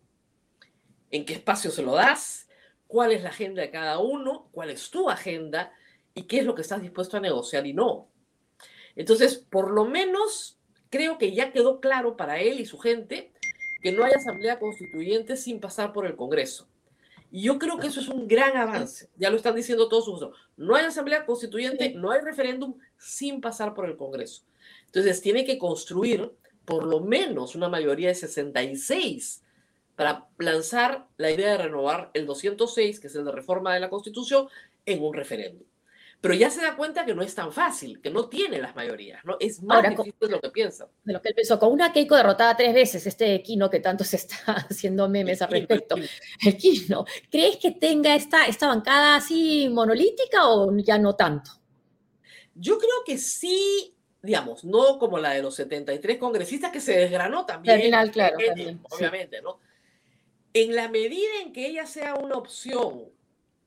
[1.11, 2.49] en qué espacio se lo das,
[2.87, 5.73] cuál es la agenda de cada uno, cuál es tu agenda
[6.15, 8.09] y qué es lo que estás dispuesto a negociar y no.
[8.97, 10.60] Entonces, por lo menos
[10.91, 13.33] creo que ya quedó claro para él y su gente
[13.83, 16.69] que no hay asamblea constituyente sin pasar por el Congreso.
[17.31, 19.09] Y yo creo que eso es un gran avance.
[19.17, 20.29] Ya lo están diciendo todos sus.
[20.57, 24.43] No hay asamblea constituyente, no hay referéndum sin pasar por el Congreso.
[24.87, 26.33] Entonces tiene que construir
[26.65, 29.43] por lo menos una mayoría de 66
[29.95, 33.91] para lanzar la idea de renovar el 206, que es el de reforma de la
[33.91, 34.49] Constitución,
[34.85, 35.70] en un referéndum
[36.21, 39.25] pero ya se da cuenta que no es tan fácil, que no tiene las mayorías,
[39.25, 39.37] ¿no?
[39.41, 40.87] Es más difícil de lo que piensa.
[41.03, 44.05] De lo que él pensó, con una Keiko derrotada tres veces, este Equino que tanto
[44.05, 44.37] se está
[44.71, 45.97] haciendo memes al respecto.
[46.45, 51.53] Equino, ¿crees que tenga esta, esta bancada así monolítica o ya no tanto?
[52.55, 57.47] Yo creo que sí, digamos, no como la de los 73 congresistas que se desgranó
[57.47, 57.81] también.
[57.81, 58.37] Final, claro,
[58.91, 59.59] obviamente, ¿no?
[60.53, 63.09] En la medida en que ella sea una opción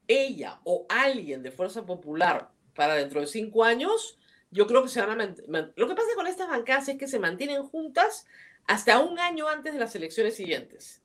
[0.07, 4.17] ella o alguien de Fuerza Popular para dentro de cinco años,
[4.51, 5.73] yo creo que se van a mantener.
[5.75, 8.25] Lo que pasa con estas bancadas es que se mantienen juntas
[8.65, 11.01] hasta un año antes de las elecciones siguientes.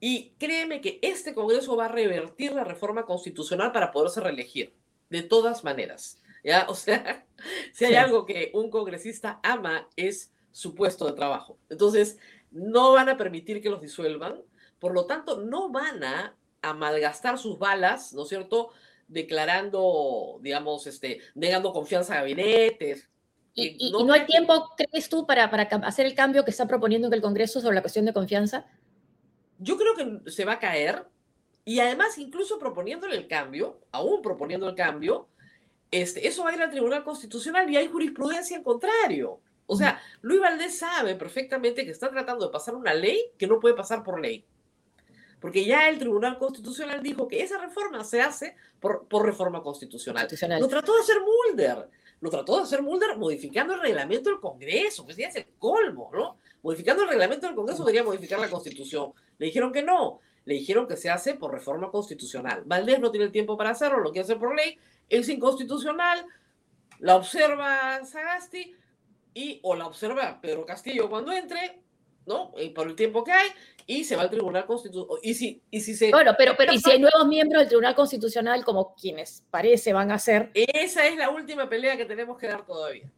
[0.00, 4.74] Y créeme que este Congreso va a revertir la reforma constitucional para poderse reelegir,
[5.10, 6.20] de todas maneras.
[6.42, 6.66] ¿ya?
[6.68, 7.26] O sea,
[7.72, 11.58] si hay algo que un congresista ama es su puesto de trabajo.
[11.68, 12.18] Entonces,
[12.50, 14.42] no van a permitir que los disuelvan,
[14.78, 18.70] por lo tanto, no van a a malgastar sus balas, ¿no es cierto?
[19.08, 23.08] Declarando, digamos, este, negando confianza a gabinetes.
[23.54, 27.14] ¿Y, no, hay tiempo, crees tú, para, para hacer el cambio que está proponiendo en
[27.14, 28.66] el Congreso sobre la cuestión de confianza?
[29.58, 31.04] Yo creo que se va a caer
[31.64, 35.28] y además incluso proponiéndole el cambio, aún proponiendo el cambio,
[35.90, 39.40] este, eso va a ir al Tribunal Constitucional y hay jurisprudencia en contrario.
[39.66, 43.60] O sea, Luis Valdés sabe perfectamente que está tratando de pasar una ley que no
[43.60, 44.44] puede pasar por ley
[45.40, 50.28] porque ya el Tribunal Constitucional dijo que esa reforma se hace por, por reforma constitucional.
[50.60, 51.88] Lo trató de hacer Mulder,
[52.20, 56.36] lo trató de hacer Mulder modificando el reglamento del Congreso, que es el colmo, ¿no?
[56.62, 59.12] Modificando el reglamento del Congreso debería modificar la Constitución.
[59.38, 62.62] Le dijeron que no, le dijeron que se hace por reforma constitucional.
[62.66, 66.26] Valdés no tiene el tiempo para hacerlo, lo quiere hacer por ley, es inconstitucional,
[66.98, 68.74] la observa Sagasti
[69.32, 71.80] y o la observa Pedro Castillo cuando entre,
[72.30, 72.52] ¿no?
[72.56, 73.48] Y por el tiempo que hay,
[73.86, 75.18] y se va al Tribunal Constitucional.
[75.22, 76.10] Y si, y si se...
[76.10, 80.12] Bueno, pero, pero y si hay nuevos miembros del Tribunal Constitucional, como quienes parece van
[80.12, 80.50] a ser...
[80.54, 83.10] Esa es la última pelea que tenemos que dar todavía.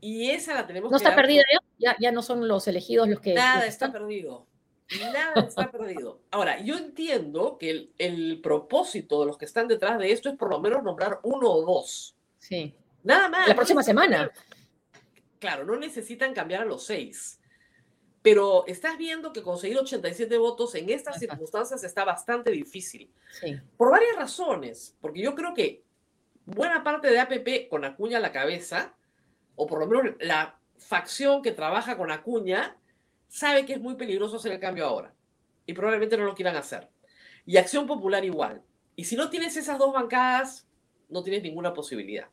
[0.00, 1.42] Y esa la tenemos ¿No que está perdida
[1.78, 1.94] ya?
[2.00, 2.12] ya?
[2.12, 3.34] no son los elegidos los que...
[3.34, 4.46] Nada está perdido.
[5.12, 6.22] Nada está perdido.
[6.30, 10.36] Ahora, yo entiendo que el, el, propósito de los que están detrás de esto es
[10.36, 12.16] por lo menos nombrar uno o dos.
[12.38, 12.74] Sí.
[13.02, 13.46] Nada más.
[13.46, 14.32] La próxima semana.
[15.38, 17.39] Claro, no necesitan cambiar a los seis
[18.22, 23.10] pero estás viendo que conseguir 87 votos en estas circunstancias está bastante difícil.
[23.40, 23.58] Sí.
[23.76, 25.82] Por varias razones, porque yo creo que
[26.44, 28.94] buena parte de APP con Acuña a la cabeza,
[29.56, 32.76] o por lo menos la facción que trabaja con Acuña,
[33.28, 35.14] sabe que es muy peligroso hacer el cambio ahora.
[35.64, 36.88] Y probablemente no lo quieran hacer.
[37.46, 38.62] Y Acción Popular igual.
[38.96, 40.66] Y si no tienes esas dos bancadas,
[41.08, 42.28] no tienes ninguna posibilidad.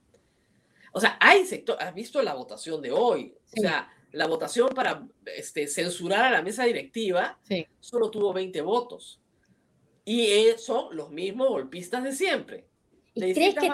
[0.91, 3.35] O sea, hay sector, has visto la votación de hoy.
[3.55, 7.39] O sea, la votación para este, censurar a la mesa directiva
[7.79, 9.19] solo tuvo 20 votos.
[10.05, 12.65] Y eh, son los mismos golpistas de siempre.
[13.13, 13.69] ¿Y crees que,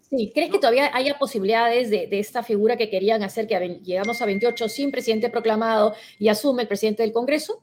[0.00, 4.20] sí, ¿crees que todavía haya posibilidades de, de, esta figura que querían hacer, que llegamos
[4.20, 7.62] a 28 sin presidente proclamado y asume el presidente del Congreso?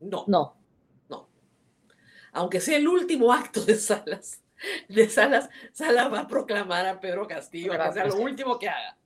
[0.00, 0.24] No.
[0.26, 0.56] No.
[1.08, 1.28] No.
[2.32, 4.42] Aunque sea el último acto de Salas,
[4.88, 8.98] de Salas, Salas va a proclamar a Pedro Castillo, que sea lo último que haga.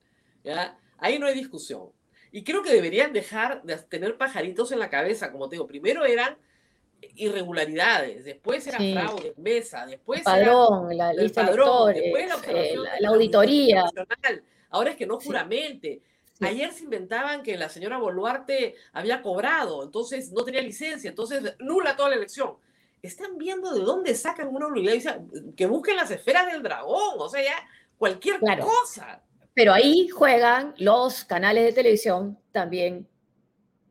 [0.43, 0.77] ¿ya?
[0.99, 1.91] Ahí no hay discusión.
[2.35, 6.05] Y creo que deberían dejar de tener pajaritos en la cabeza, como te digo, primero
[6.05, 6.37] eran
[7.15, 12.77] irregularidades, después era fraude mesa, después el padrón, la lista padrón, de después la, eh,
[12.99, 13.85] la, auditoría.
[14.71, 16.03] Ahora es que no juramente.
[16.41, 21.95] Ayer se inventaban que la señora Boluarte había cobrado, entonces no tenía licencia, entonces nula
[21.95, 22.57] toda la elección.
[23.01, 27.45] Están viendo de dónde sacan una obligación, que busquen las esferas del dragón, o sea,
[27.45, 29.23] ya cualquier cosa.
[29.55, 33.09] Pero ahí juegan los canales de televisión también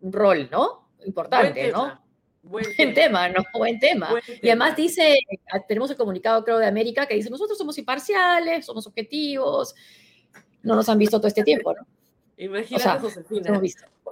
[0.02, 0.90] un rol, ¿no?
[1.06, 2.02] Importante, ¿no?
[2.42, 3.30] Buen, tema.
[3.30, 3.42] ¿no?
[3.54, 4.10] Buen tema.
[4.42, 5.18] y además dice,
[5.52, 9.74] ah, tenemos el comunicado, creo, de América que dice, nosotros somos imparciales, somos objetivos,
[10.62, 11.88] no nos han visto todo este tiempo, ¿no?
[12.38, 13.62] Imagínate, Josefina.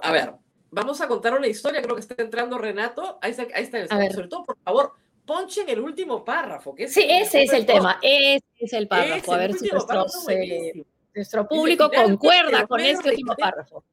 [0.02, 0.32] A ver,
[0.70, 3.18] vamos a contar una historia, creo que está entrando Renato.
[3.20, 4.92] Ahí está, ahí está el Sobre todo, por favor,
[5.26, 6.74] ponchen el último párrafo.
[6.74, 9.34] Que sí, ese es el tema, ese es el párrafo.
[9.34, 13.84] a ver si nuestros, eh, nuestro público concuerda con este último párrafo.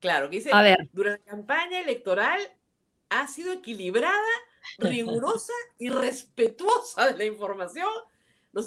[0.00, 0.88] Claro, que dice, a ver.
[0.92, 2.40] durante la campaña electoral
[3.08, 4.18] ha sido equilibrada,
[4.78, 7.88] rigurosa y respetuosa de la información,
[8.52, 8.62] ¿no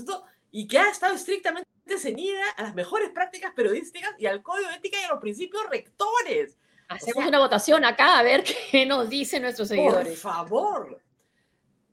[0.51, 4.75] y que ha estado estrictamente ceñida a las mejores prácticas periodísticas y al código de
[4.75, 6.57] ética y a los principios rectores.
[6.87, 10.07] Hacemos una votación acá a ver qué nos dicen nuestros seguidores.
[10.07, 11.01] Por favor.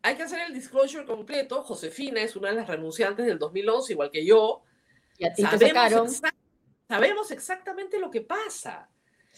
[0.03, 1.62] Hay que hacer el disclosure completo.
[1.62, 4.62] Josefina es una de las renunciantes del 2011, igual que yo.
[5.18, 6.09] Y a ti sabemos, te sacaron.
[6.88, 8.88] sabemos exactamente lo que pasa.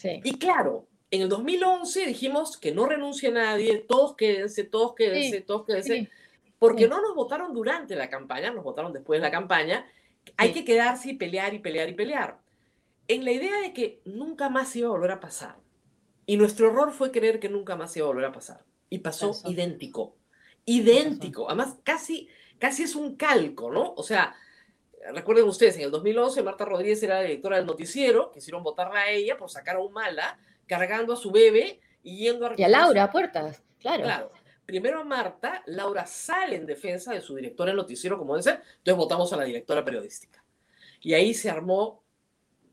[0.03, 5.65] Y claro, en el 2011 dijimos que no renuncie nadie, todos quédense, todos quédense, todos
[5.65, 6.09] quédense,
[6.59, 9.85] porque no nos votaron durante la campaña, nos votaron después de la campaña.
[10.35, 12.39] Hay que quedarse y pelear y pelear y pelear.
[13.07, 15.55] En la idea de que nunca más iba a volver a pasar.
[16.25, 18.65] Y nuestro error fue creer que nunca más iba a volver a pasar.
[18.89, 20.17] Y pasó idéntico.
[20.65, 21.47] Idéntico.
[21.47, 22.27] Además, casi,
[22.59, 23.93] casi es un calco, ¿no?
[23.95, 24.35] O sea,
[25.13, 29.09] recuerden ustedes, en el 2011 Marta Rodríguez era la directora del noticiero, quisieron votarla a
[29.09, 32.53] ella por sacar a un mala cargando a su bebé y yendo a...
[32.57, 34.03] Y a Laura a puertas, claro.
[34.03, 34.31] Claro.
[34.65, 38.97] Primero a Marta, Laura sale en defensa de su directora del noticiero, como dice, entonces
[38.97, 40.43] votamos a la directora periodística.
[41.01, 42.03] Y ahí se armó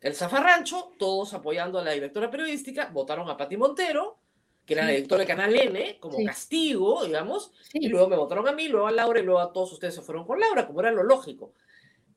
[0.01, 4.19] el zafarrancho, todos apoyando a la directora periodística, votaron a Pati Montero,
[4.67, 8.53] que era la directora de Canal N, como castigo, digamos, y luego me votaron a
[8.53, 10.91] mí, luego a Laura, y luego a todos ustedes se fueron con Laura, como era
[10.91, 11.53] lo lógico.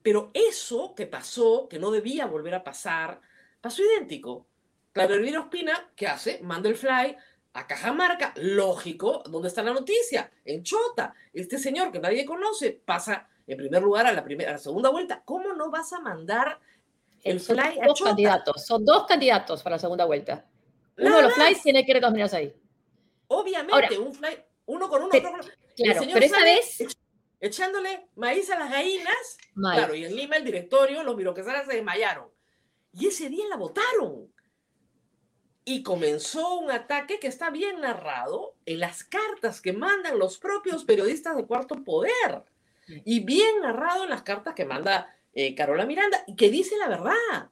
[0.07, 3.19] Pero eso que pasó, que no debía volver a pasar,
[3.59, 4.47] pasó idéntico.
[4.93, 6.39] Claro, Elvira Ospina, ¿qué hace?
[6.43, 7.17] Manda el fly
[7.51, 10.31] a Cajamarca, lógico, ¿dónde está la noticia?
[10.45, 11.13] En Chota.
[11.33, 14.91] Este señor que nadie conoce pasa en primer lugar a la, primera, a la segunda
[14.91, 15.21] vuelta.
[15.25, 16.57] ¿Cómo no vas a mandar
[17.21, 18.11] el fly a Chota?
[18.11, 20.45] Candidatos, son dos candidatos para la segunda vuelta.
[20.99, 22.55] Uno de los flies tiene que ir ahí.
[23.27, 25.41] Obviamente, un fly, uno con uno, otro con
[25.75, 26.96] Claro, pero esta vez...
[27.39, 29.37] Echándole maíz a las gallinas.
[29.53, 32.29] Claro, y en Lima el directorio, los miroquesaras se desmayaron.
[32.93, 34.31] Y ese día la votaron
[35.69, 40.85] y comenzó un ataque que está bien narrado en las cartas que mandan los propios
[40.85, 42.43] periodistas de Cuarto Poder
[43.03, 46.87] y bien narrado en las cartas que manda eh, Carola Miranda y que dice la
[46.87, 47.49] verdad.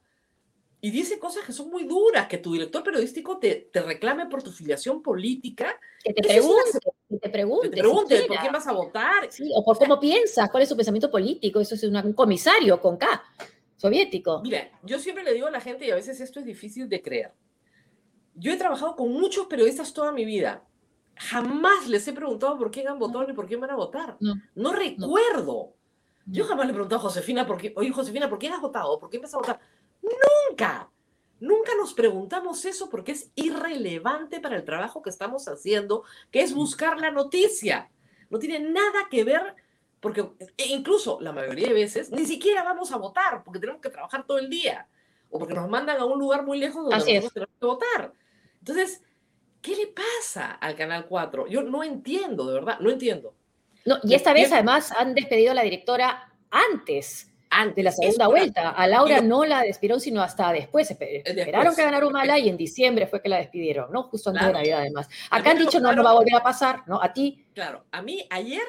[0.80, 4.42] Y dice cosas que son muy duras, que tu director periodístico te, te reclame por
[4.42, 5.78] tu filiación política.
[6.02, 6.78] Que te pregunte,
[7.26, 7.68] te pregunte.
[7.70, 9.30] te pregunte por quién vas a votar.
[9.30, 11.60] Sí, o por cómo piensas, cuál es su pensamiento político.
[11.60, 13.22] Eso es un comisario con K,
[13.76, 14.40] soviético.
[14.42, 17.02] Mira, yo siempre le digo a la gente, y a veces esto es difícil de
[17.02, 17.32] creer,
[18.34, 20.62] yo he trabajado con muchos periodistas toda mi vida.
[21.16, 24.16] Jamás les he preguntado por quién han votado ni por quién van a votar.
[24.54, 25.74] No, recuerdo.
[26.26, 28.98] Yo jamás le he preguntado a Josefina, por qué, oye Josefina, ¿por quién has votado?
[28.98, 29.60] ¿Por quién vas a votar?
[30.02, 30.90] Nunca.
[31.38, 36.54] Nunca nos preguntamos eso porque es irrelevante para el trabajo que estamos haciendo, que es
[36.54, 37.90] buscar la noticia.
[38.30, 39.54] No tiene nada que ver,
[40.00, 43.90] porque e incluso la mayoría de veces ni siquiera vamos a votar porque tenemos que
[43.90, 44.86] trabajar todo el día
[45.30, 48.12] o porque nos mandan a un lugar muy lejos donde nosotros tenemos que votar.
[48.58, 49.02] Entonces,
[49.60, 51.48] ¿qué le pasa al Canal 4?
[51.48, 53.34] Yo no entiendo, de verdad, no entiendo.
[53.84, 57.30] No, y esta vez además han despedido a la directora antes
[57.64, 58.70] de la segunda vuelta.
[58.70, 60.90] A Laura no la despidieron, sino hasta después.
[60.90, 64.04] Esperaron que ganara Humala y en diciembre fue que la despidieron, ¿no?
[64.04, 65.08] Justo antes de Navidad, además.
[65.30, 67.02] Acá han dicho, no, no va a volver a pasar, ¿no?
[67.02, 67.46] A ti.
[67.54, 68.62] Claro, a mí ayer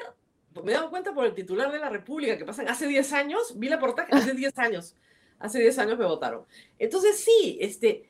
[0.62, 3.58] me he dado cuenta por el titular de la República que pasan hace 10 años,
[3.58, 4.94] vi la portada hace 10 años,
[5.38, 6.44] hace 10 años me votaron.
[6.78, 8.08] Entonces sí, este,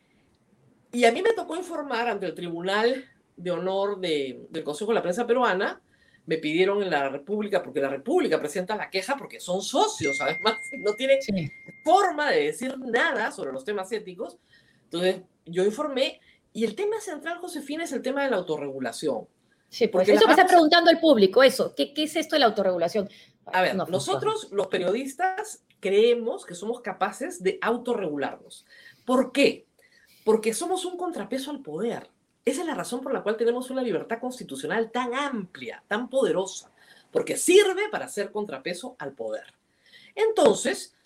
[0.92, 3.04] y a mí me tocó informar ante el Tribunal
[3.36, 5.80] de Honor de, del Consejo de la Prensa Peruana,
[6.28, 10.58] me pidieron en la República, porque la República presenta la queja porque son socios, además,
[10.78, 11.20] no tienen
[11.82, 14.36] forma de decir nada sobre los temas éticos.
[14.84, 16.20] Entonces, yo informé,
[16.52, 19.26] y el tema central, Josefina, es el tema de la autorregulación.
[19.70, 21.74] Sí, pues eso me está preguntando el público, eso.
[21.74, 23.08] ¿Qué, ¿Qué, es esto de la autorregulación?
[23.46, 28.66] A ver, nosotros los periodistas creemos que somos capaces de autorregularnos.
[29.06, 29.66] ¿Por qué?
[30.26, 32.10] Porque somos un contrapeso al poder.
[32.48, 36.72] Esa es la razón por la cual tenemos una libertad constitucional tan amplia, tan poderosa,
[37.10, 39.44] porque sirve para ser contrapeso al poder.
[40.14, 40.96] Entonces,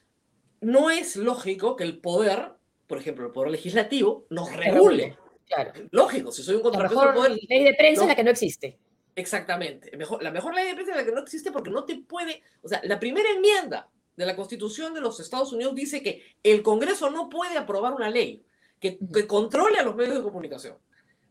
[0.61, 2.53] no es lógico que el poder,
[2.87, 5.19] por ejemplo, el poder legislativo, nos regule.
[5.49, 5.73] Claro.
[5.91, 7.39] Lógico, si soy un contrapeso al poder.
[7.49, 8.79] ley de prensa es la que no existe.
[9.17, 9.97] Exactamente.
[9.97, 12.41] Mejor, la mejor ley de prensa es la que no existe porque no te puede.
[12.63, 16.63] O sea, la primera enmienda de la Constitución de los Estados Unidos dice que el
[16.63, 18.45] Congreso no puede aprobar una ley
[18.79, 20.77] que, que controle a los medios de comunicación,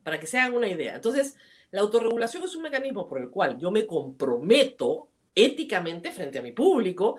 [0.03, 0.95] para que se hagan una idea.
[0.95, 1.35] Entonces,
[1.71, 6.51] la autorregulación es un mecanismo por el cual yo me comprometo éticamente frente a mi
[6.51, 7.17] público,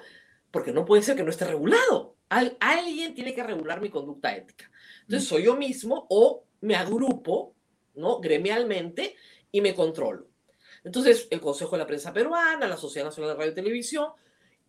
[0.51, 2.17] porque no puede ser que no esté regulado.
[2.29, 4.71] alguien tiene que regular mi conducta ética.
[5.03, 7.55] Entonces, soy yo mismo o me agrupo,
[7.95, 8.21] ¿no?
[8.21, 9.17] Gremialmente
[9.51, 10.29] y me controlo.
[10.85, 14.11] Entonces, el Consejo de la Prensa Peruana, la Sociedad Nacional de Radio y Televisión,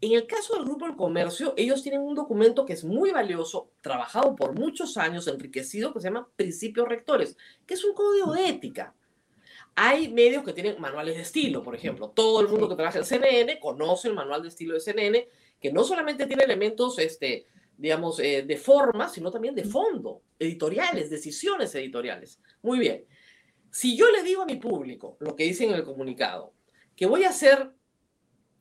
[0.06, 3.72] en el caso del Grupo del Comercio, ellos tienen un documento que es muy valioso,
[3.82, 8.50] trabajado por muchos años, enriquecido, que se llama Principios Rectores, que es un código de
[8.50, 8.94] ética.
[9.76, 12.10] Hay medios que tienen manuales de estilo, por ejemplo.
[12.10, 15.28] Todo el mundo que trabaja en CNN conoce el manual de estilo de CNN,
[15.60, 21.10] que no solamente tiene elementos, este, digamos, eh, de forma, sino también de fondo, editoriales,
[21.10, 22.40] decisiones editoriales.
[22.62, 23.06] Muy bien.
[23.72, 26.54] Si yo le digo a mi público lo que dice en el comunicado,
[26.96, 27.72] que voy a hacer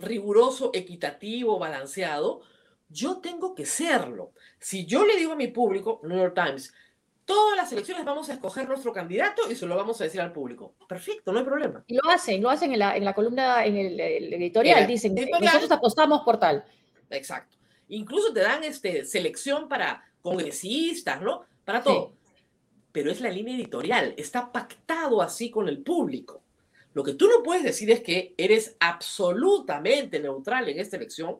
[0.02, 2.42] riguroso, equitativo, balanceado,
[2.88, 4.32] yo tengo que serlo.
[4.58, 6.74] Si yo le digo a mi público, New York Times,
[7.24, 10.32] todas las elecciones vamos a escoger nuestro candidato y se lo vamos a decir al
[10.32, 10.74] público.
[10.88, 11.84] Perfecto, no hay problema.
[11.86, 15.70] Y lo hacen, lo hacen en la, en la columna, en el, editorial, dicen, nosotros
[15.70, 16.64] apostamos por tal.
[17.10, 17.56] Exacto.
[17.88, 21.44] Incluso te dan este, selección para congresistas, ¿no?
[21.64, 22.12] Para todo.
[22.90, 26.41] Pero es la línea editorial, está pactado así con el público.
[26.94, 31.38] Lo que tú no puedes decir es que eres absolutamente neutral en esta elección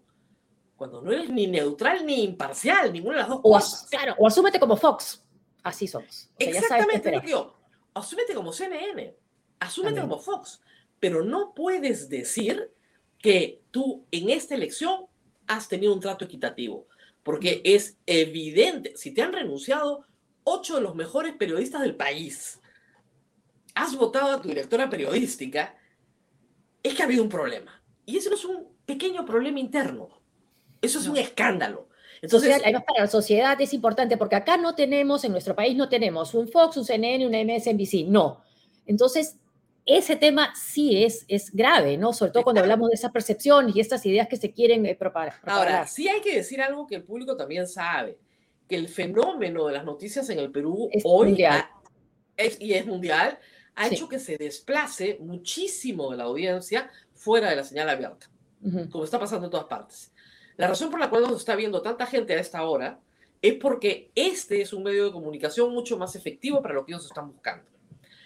[0.77, 3.89] cuando no eres ni neutral ni imparcial, ninguna de las dos o cosas.
[3.89, 5.23] Claro, o asúmete como Fox.
[5.63, 6.29] Así somos.
[6.39, 7.55] Exactamente, digo,
[7.95, 9.15] asúmete como CNN,
[9.61, 10.61] asúmete como Fox,
[10.99, 12.73] pero no puedes decir
[13.19, 15.07] que tú en esta elección
[15.47, 16.89] has tenido un trato equitativo,
[17.23, 20.05] porque es evidente, si te han renunciado
[20.43, 22.61] ocho de los mejores periodistas del país,
[23.75, 25.77] has votado a tu directora periodística,
[26.83, 27.83] es que ha habido un problema.
[28.05, 30.09] Y eso no es un pequeño problema interno,
[30.81, 31.89] eso es un escándalo.
[32.21, 35.89] Entonces, además para la sociedad es importante porque acá no tenemos, en nuestro país no
[35.89, 38.43] tenemos un Fox, un CNN, un MSNBC, no.
[38.87, 39.39] Entonces,
[39.85, 42.13] ese tema sí es, es grave, ¿no?
[42.13, 45.35] Sobre todo cuando hablamos de esa percepción y estas ideas que se quieren eh, propagar.
[45.45, 48.19] Ahora, sí hay que decir algo que el público también sabe,
[48.69, 51.45] que el fenómeno de las noticias en el Perú hoy
[52.37, 53.39] es, y es mundial,
[53.75, 58.31] ha hecho que se desplace muchísimo de la audiencia fuera de la señal abierta,
[58.91, 60.13] como está pasando en todas partes.
[60.57, 63.01] La razón por la cual nos está viendo tanta gente a esta hora
[63.41, 67.07] es porque este es un medio de comunicación mucho más efectivo para lo que ellos
[67.07, 67.65] están buscando.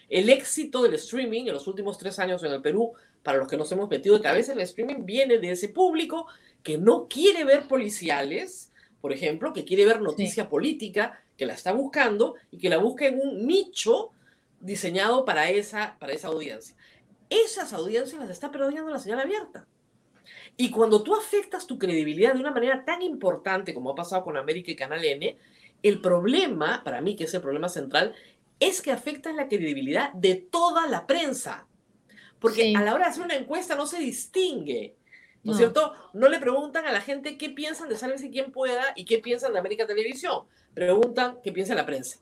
[0.09, 2.93] El éxito del streaming en los últimos tres años en el Perú,
[3.23, 6.27] para los que nos hemos metido de cabeza en el streaming, viene de ese público
[6.63, 11.73] que no quiere ver policiales, por ejemplo, que quiere ver noticia política, que la está
[11.73, 14.13] buscando y que la busca en un nicho
[14.61, 16.77] diseñado para esa, para esa audiencia.
[17.29, 19.67] Esas audiencias las está perdiendo la señal abierta.
[20.57, 24.37] Y cuando tú afectas tu credibilidad de una manera tan importante como ha pasado con
[24.37, 25.37] América y Canal N,
[25.83, 28.15] el problema, para mí que es el problema central,
[28.59, 31.67] es que afectas la credibilidad de toda la prensa.
[32.39, 34.97] Porque a la hora de hacer una encuesta no se distingue.
[35.43, 35.95] ¿No es cierto?
[36.13, 39.53] No le preguntan a la gente qué piensan de Sálvese quien pueda y qué piensan
[39.53, 40.45] de América Televisión.
[40.75, 42.19] Preguntan qué piensa la prensa.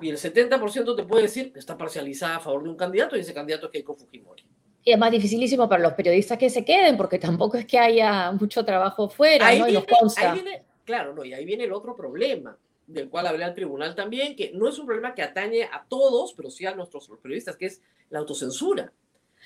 [0.00, 3.20] Y el 70% te puede decir que está parcializada a favor de un candidato y
[3.20, 4.44] ese candidato es Keiko Fujimori.
[4.84, 8.32] Y es más dificilísimo para los periodistas que se queden, porque tampoco es que haya
[8.32, 9.66] mucho trabajo fuera, ahí ¿no?
[9.66, 9.86] Viene,
[10.16, 12.58] Ahí viene, claro, no, y ahí viene el otro problema.
[12.84, 16.34] del cual hablé al tribunal también, que no es un problema que atañe a todos,
[16.34, 17.80] pero sí a nuestros periodistas, que es
[18.10, 18.92] la autocensura.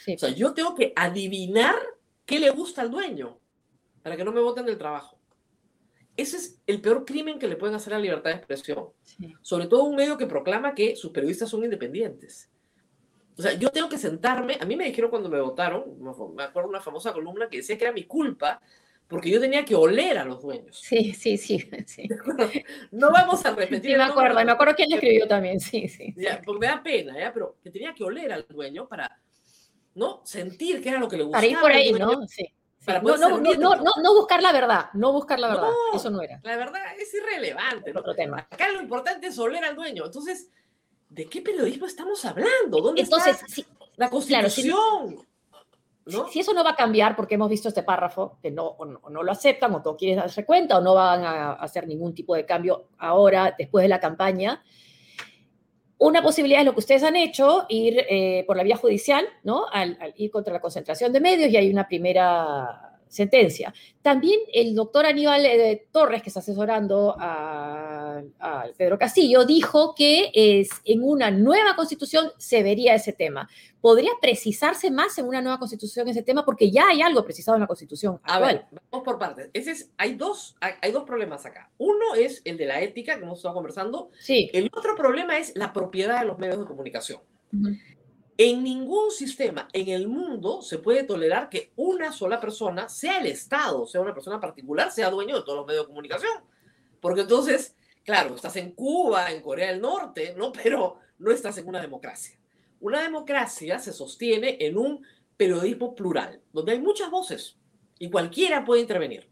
[0.08, 1.74] O sea, yo tengo que adivinar
[2.24, 3.38] qué le gusta al dueño
[4.02, 5.15] para que no me voten del trabajo.
[6.16, 8.88] Ese es el peor crimen que le pueden hacer a la libertad de expresión.
[9.42, 12.50] Sobre todo un medio que proclama que sus periodistas son independientes.
[13.38, 15.84] O sea, yo tengo que sentarme, a mí me dijeron cuando me votaron,
[16.34, 18.60] me acuerdo una famosa columna que decía que era mi culpa
[19.08, 20.80] porque yo tenía que oler a los dueños.
[20.80, 21.68] Sí, sí, sí.
[21.86, 22.08] sí.
[22.90, 23.92] No vamos a repetir.
[23.92, 26.14] Sí, me acuerdo, me acuerdo quién le escribió también, sí, sí.
[26.16, 27.32] Ya, porque me da pena, ¿ya?
[27.32, 29.20] Pero que tenía que oler al dueño para,
[29.94, 30.22] ¿no?
[30.24, 31.40] Sentir qué era lo que le gustaba.
[31.40, 32.26] Para ir por ahí, ¿no?
[32.26, 32.46] Sí.
[32.86, 36.38] Para no, no, no, no, buscar la verdad, no buscar la verdad, eso no era.
[36.44, 37.90] La verdad es irrelevante.
[37.90, 38.46] Otro tema.
[38.48, 40.06] Acá lo importante es oler al dueño.
[40.06, 40.50] Entonces,
[41.08, 42.80] ¿de qué periodismo estamos hablando?
[42.80, 45.26] ¿Dónde Entonces, está la constitución?
[46.30, 48.76] Si, eso no va a cambiar, porque hemos visto este párrafo, que no,
[49.10, 52.36] no, lo aceptan, o no quieren darse cuenta, o no van a hacer ningún tipo
[52.36, 54.62] de cambio ahora, después de la campaña,
[55.98, 59.66] una posibilidad es lo que ustedes han hecho, ir eh, por la vía judicial, ¿no?
[59.72, 63.72] Al, al, ir contra la concentración de medios y hay una primera sentencia.
[64.02, 68.22] También el doctor Aníbal eh, Torres, que está asesorando a,
[68.76, 73.48] Pedro Castillo, dijo que es, en una nueva constitución se vería ese tema.
[73.80, 76.44] ¿Podría precisarse más en una nueva constitución ese tema?
[76.44, 78.18] Porque ya hay algo precisado en la constitución.
[78.22, 79.50] A ver, vamos por partes.
[79.52, 81.70] Ese es, hay, dos, hay, dos problemas acá.
[81.78, 84.10] Uno es el de la ética, que hemos estado conversando.
[84.18, 84.50] Sí.
[84.52, 87.20] El otro problema es la propiedad de los medios de comunicación.
[88.38, 93.26] En ningún sistema en el mundo se puede tolerar que una sola persona, sea el
[93.26, 96.42] Estado, sea una persona particular, sea dueño de todos los medios de comunicación.
[97.00, 97.74] Porque entonces,
[98.04, 100.52] claro, estás en Cuba, en Corea del Norte, ¿no?
[100.62, 102.38] Pero no estás en una democracia.
[102.80, 105.06] Una democracia se sostiene en un
[105.38, 107.56] periodismo plural, donde hay muchas voces
[107.98, 109.28] y cualquiera puede intervenir.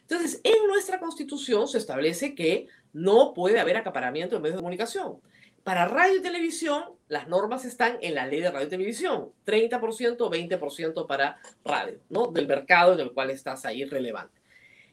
[0.00, 5.20] Entonces, en nuestra constitución se establece que no puede haber acaparamiento de medios de comunicación.
[5.62, 10.16] Para radio y televisión, las normas están en la ley de radio y televisión, 30%,
[10.16, 12.28] 20% para radio, ¿no?
[12.28, 14.40] Del mercado en el cual estás ahí relevante.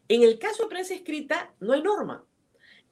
[0.07, 2.25] En el caso de prensa escrita, no hay norma.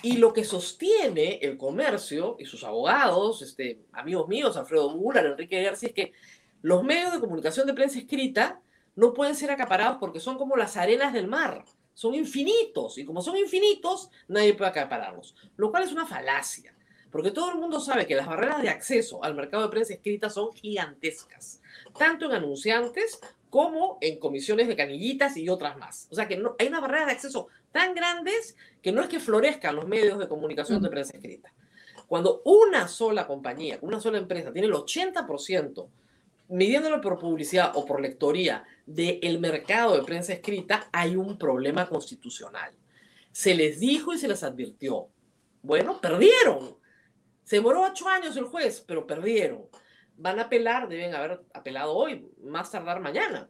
[0.04, 5.64] Y lo que sostiene el comercio y sus abogados, este, amigos míos, Alfredo Muller, Enrique
[5.64, 6.14] García, es que
[6.62, 8.62] los medios de comunicación de prensa escrita
[8.94, 11.66] no pueden ser acaparados porque son como las arenas del mar,
[11.96, 16.75] son infinitos, y como son infinitos, nadie puede acapararlos, lo cual es una falacia.
[17.16, 20.30] Porque todo el mundo sabe que las barreras de acceso al mercado de prensa escrita
[20.30, 21.62] son gigantescas,
[21.98, 26.10] tanto en anunciantes como en comisiones de canillitas y otras más.
[26.12, 29.22] O sea que no, hay una barrera de acceso tan grandes que no es que
[29.22, 31.54] florezcan los medios de comunicación de prensa escrita.
[32.06, 35.88] Cuando una sola compañía, una sola empresa tiene el 80%,
[36.50, 42.74] midiéndolo por publicidad o por lectoría, del mercado de prensa escrita, hay un problema constitucional.
[43.32, 45.08] Se les dijo y se les advirtió.
[45.62, 46.84] Bueno, perdieron.
[47.46, 49.70] Se demoró ocho años el juez, pero perdieron.
[50.18, 53.48] Van a apelar, deben haber apelado hoy, más tardar mañana.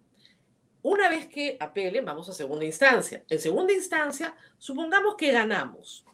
[0.82, 3.24] Una vez que apelen, vamos a segunda instancia.
[3.30, 6.06] En segunda instancia, supongamos que ganamos.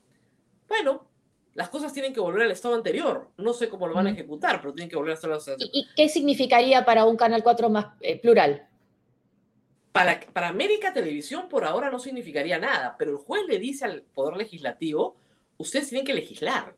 [0.68, 1.10] Bueno,
[1.56, 3.32] las cosas tienen que volver al estado anterior.
[3.38, 5.70] No sé cómo lo van a ejecutar, pero tienen que volver al estado anterior.
[5.74, 8.68] ¿Y, qué significaría para un Canal 4 más eh, plural?
[9.92, 14.04] Para, para América Televisión por ahora no significaría nada, pero el juez le dice al
[14.04, 15.18] Poder Legislativo,
[15.58, 16.76] ustedes tienen que legislar.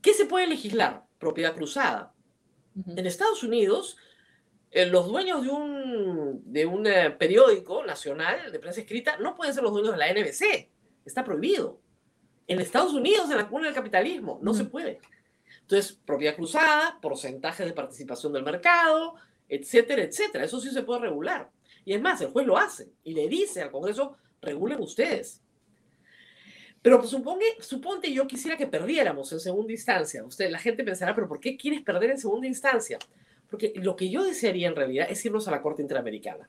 [0.00, 1.04] ¿Qué se puede legislar?
[1.18, 2.14] Propiedad cruzada.
[2.86, 3.96] En Estados Unidos,
[4.70, 9.54] eh, los dueños de un, de un eh, periódico nacional de prensa escrita no pueden
[9.54, 10.70] ser los dueños de la NBC.
[11.04, 11.80] Está prohibido.
[12.46, 15.00] En Estados Unidos, en la cuna del capitalismo, no se puede.
[15.62, 19.14] Entonces, propiedad cruzada, porcentaje de participación del mercado,
[19.48, 20.44] etcétera, etcétera.
[20.44, 21.50] Eso sí se puede regular.
[21.84, 25.42] Y es más, el juez lo hace y le dice al Congreso, regulen ustedes.
[26.82, 30.24] Pero pues, suponte, suponte yo quisiera que perdiéramos en segunda instancia.
[30.24, 32.98] Usted, la gente pensará, pero ¿por qué quieres perder en segunda instancia?
[33.50, 36.48] Porque lo que yo desearía en realidad es irnos a la Corte Interamericana.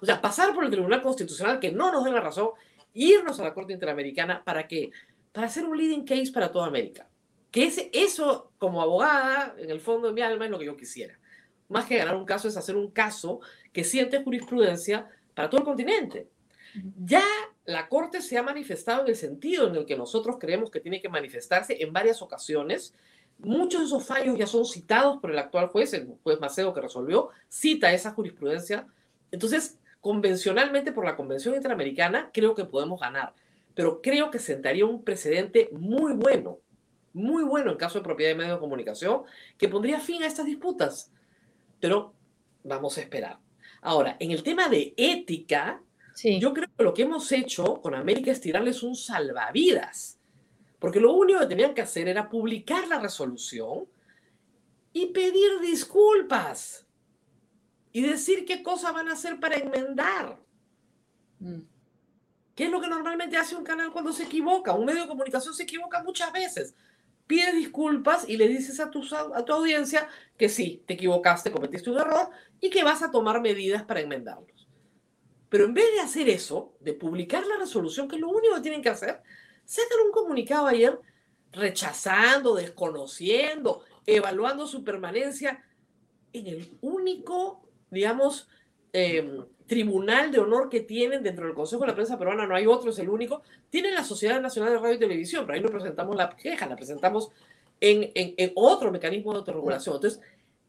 [0.00, 2.50] O sea, pasar por el Tribunal Constitucional que no nos den la razón,
[2.92, 4.90] irnos a la Corte Interamericana para que
[5.32, 7.08] para hacer un leading case para toda América.
[7.50, 10.76] Que ese, eso, como abogada, en el fondo de mi alma, es lo que yo
[10.76, 11.18] quisiera.
[11.68, 13.40] Más que ganar un caso, es hacer un caso
[13.72, 16.28] que siente jurisprudencia para todo el continente.
[17.04, 17.24] Ya
[17.66, 21.00] la Corte se ha manifestado en el sentido en el que nosotros creemos que tiene
[21.00, 22.94] que manifestarse en varias ocasiones.
[23.38, 26.80] Muchos de esos fallos ya son citados por el actual juez, el juez Macedo que
[26.80, 28.86] resolvió, cita esa jurisprudencia.
[29.30, 33.34] Entonces, convencionalmente por la Convención Interamericana, creo que podemos ganar,
[33.74, 36.58] pero creo que sentaría un precedente muy bueno,
[37.14, 39.22] muy bueno en caso de propiedad de medios de comunicación,
[39.56, 41.10] que pondría fin a estas disputas.
[41.80, 42.12] Pero
[42.62, 43.38] vamos a esperar.
[43.80, 45.82] Ahora, en el tema de ética,
[46.22, 50.18] yo creo que lo que hemos hecho con América es tirarles un salvavidas.
[50.78, 53.86] Porque lo único que tenían que hacer era publicar la resolución
[54.92, 56.86] y pedir disculpas
[57.92, 60.38] y decir qué cosas van a hacer para enmendar.
[61.38, 61.60] Mm.
[62.54, 64.72] ¿Qué es lo que normalmente hace un canal cuando se equivoca?
[64.74, 66.74] Un medio de comunicación se equivoca muchas veces.
[67.26, 71.90] Pide disculpas y le dices a tu, a tu audiencia que sí, te equivocaste, cometiste
[71.90, 72.28] un error
[72.60, 74.53] y que vas a tomar medidas para enmendarlos.
[75.54, 78.60] Pero en vez de hacer eso, de publicar la resolución, que es lo único que
[78.60, 79.20] tienen que hacer,
[79.64, 80.98] sacan un comunicado ayer
[81.52, 85.62] rechazando, desconociendo, evaluando su permanencia
[86.32, 88.48] en el único, digamos,
[88.92, 92.66] em, tribunal de honor que tienen dentro del Consejo de la Prensa Peruana, no hay
[92.66, 95.70] otro, es el único, tienen la Sociedad Nacional de Radio y Televisión, pero ahí no
[95.70, 97.30] presentamos la queja, la presentamos
[97.80, 99.94] en, en, otro mecanismo de autorregulación.
[99.94, 100.20] Entonces,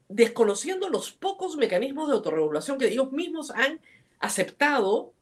[0.10, 3.80] desconociendo los pocos mecanismos de autorregulación que ellos mismos han
[4.20, 5.14] aceptado.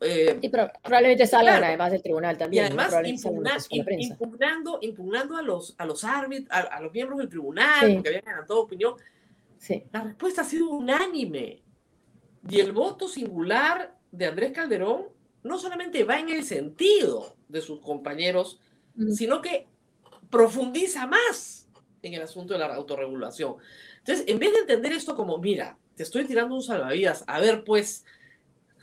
[0.00, 0.38] Eh,
[0.82, 2.64] probablemente salgan además del tribunal también.
[2.64, 8.08] Y además impugnando, impugnando a los, a los árbitros, a, los miembros del tribunal, que
[8.08, 8.94] habían ganado opinión.
[9.58, 9.84] Sí.
[9.92, 11.62] La respuesta ha sido unánime.
[12.48, 15.06] Y el voto singular de Andrés Calderón
[15.42, 18.60] no solamente va en el sentido de sus compañeros,
[19.10, 19.66] sino que
[20.30, 21.68] profundiza más
[22.02, 23.56] en el asunto de la autorregulación.
[23.98, 27.64] Entonces, en vez de entender esto como, mira, te estoy tirando un salvavidas, a ver
[27.64, 28.04] pues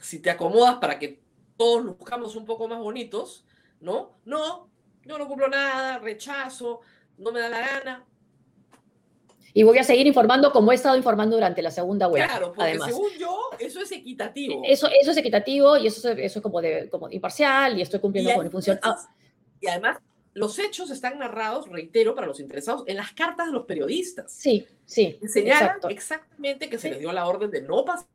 [0.01, 1.21] si te acomodas para que
[1.55, 3.45] todos nos buscamos un poco más bonitos,
[3.79, 4.17] ¿no?
[4.25, 4.67] No,
[5.05, 6.81] yo no cumplo nada, rechazo,
[7.17, 8.05] no me da la gana,
[9.53, 12.27] y voy a seguir informando como he estado informando durante la segunda vuelta.
[12.27, 14.63] Claro, porque según yo, eso es equitativo.
[14.65, 18.33] Eso, eso es equitativo y eso, eso es como, de, como imparcial y estoy cumpliendo
[18.33, 18.79] con mi función.
[19.61, 19.99] Y además,
[20.33, 24.31] los hechos están narrados, reitero, para los interesados, en las cartas de los periodistas.
[24.31, 25.19] Sí, sí.
[25.27, 28.07] Señalan exactamente que se les dio la orden de no pasar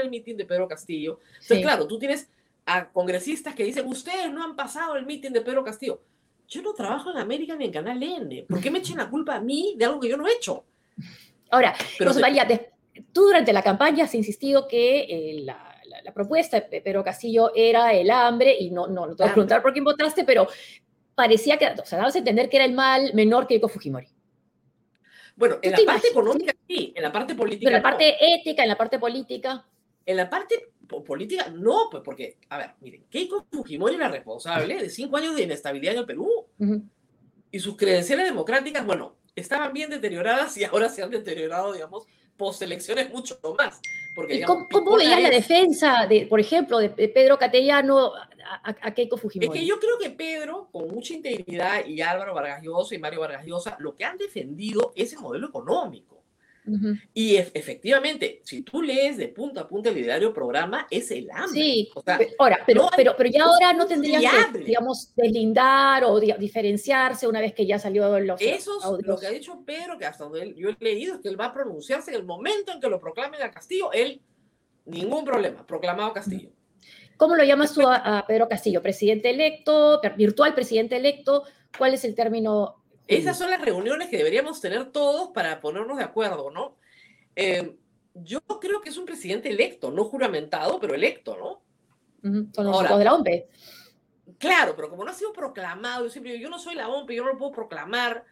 [0.00, 1.20] el mitin de Pedro Castillo.
[1.34, 2.28] Entonces, claro, tú tienes
[2.66, 6.00] a congresistas que dicen, ustedes no han pasado el mitin de Pedro Castillo.
[6.48, 8.44] Yo no trabajo en América ni en Canal N.
[8.48, 10.64] ¿Por qué me echen la culpa a mí de algo que yo no he hecho?
[11.50, 12.46] Ahora, Pero María,
[13.12, 15.68] tú durante la campaña has insistido que eh, la,
[16.14, 19.62] propuesta de Pedro Castillo era el hambre, y no, no, no te voy a preguntar
[19.62, 20.48] por quién votaste, pero
[21.14, 24.08] parecía que, o sea, dabas a entender que era el mal menor que Eiko Fujimori.
[25.36, 27.70] Bueno, en la parte económica sí, en la parte política.
[27.70, 29.66] en la parte ética, en la parte política.
[30.04, 34.90] En la parte política, no, pues porque, a ver, miren, Keiko Fujimori era responsable de
[34.90, 36.46] cinco años de inestabilidad en el Perú.
[37.50, 42.06] Y sus credenciales democráticas, bueno, estaban bien deterioradas y ahora se han deteriorado, digamos,
[42.36, 43.80] post elecciones mucho más.
[44.14, 48.12] Porque, ¿Cómo, veías la defensa, de, por ejemplo, de Pedro Catellano
[48.62, 49.46] a, Keiko Fujimori?
[49.46, 53.20] Es que yo creo que Pedro, con mucha integridad, y Álvaro Vargas Llosa y Mario
[53.20, 56.11] Vargas Llosa, lo que han defendido es el modelo económico.
[57.12, 61.60] Y efectivamente, si tú lees de punto a punto el ideario programa, es el hambre.
[61.60, 61.90] Sí,
[62.38, 67.52] ahora, pero, pero, pero ya ahora no tendrían que, digamos, deslindar o diferenciarse una vez
[67.52, 70.68] que ya salió los Eso es lo que ha dicho Pedro, que hasta donde yo
[70.68, 73.42] he leído es que él va a pronunciarse en el momento en que lo proclamen
[73.42, 74.20] a Castillo, él,
[74.84, 76.50] ningún problema, proclamado Castillo.
[77.16, 78.82] ¿Cómo lo llamas tú a Pedro Castillo?
[78.82, 81.44] ¿Presidente electo, virtual presidente electo?
[81.76, 82.81] ¿Cuál es el término
[83.14, 86.76] esas son las reuniones que deberíamos tener todos para ponernos de acuerdo, ¿no?
[87.36, 87.76] Eh,
[88.14, 91.62] yo creo que es un presidente electo, no juramentado, pero electo, ¿no?
[92.54, 93.28] Con los de la OMP.
[94.38, 97.10] Claro, pero como no ha sido proclamado, yo siempre digo, yo no soy la OMP,
[97.10, 98.24] yo no lo puedo proclamar.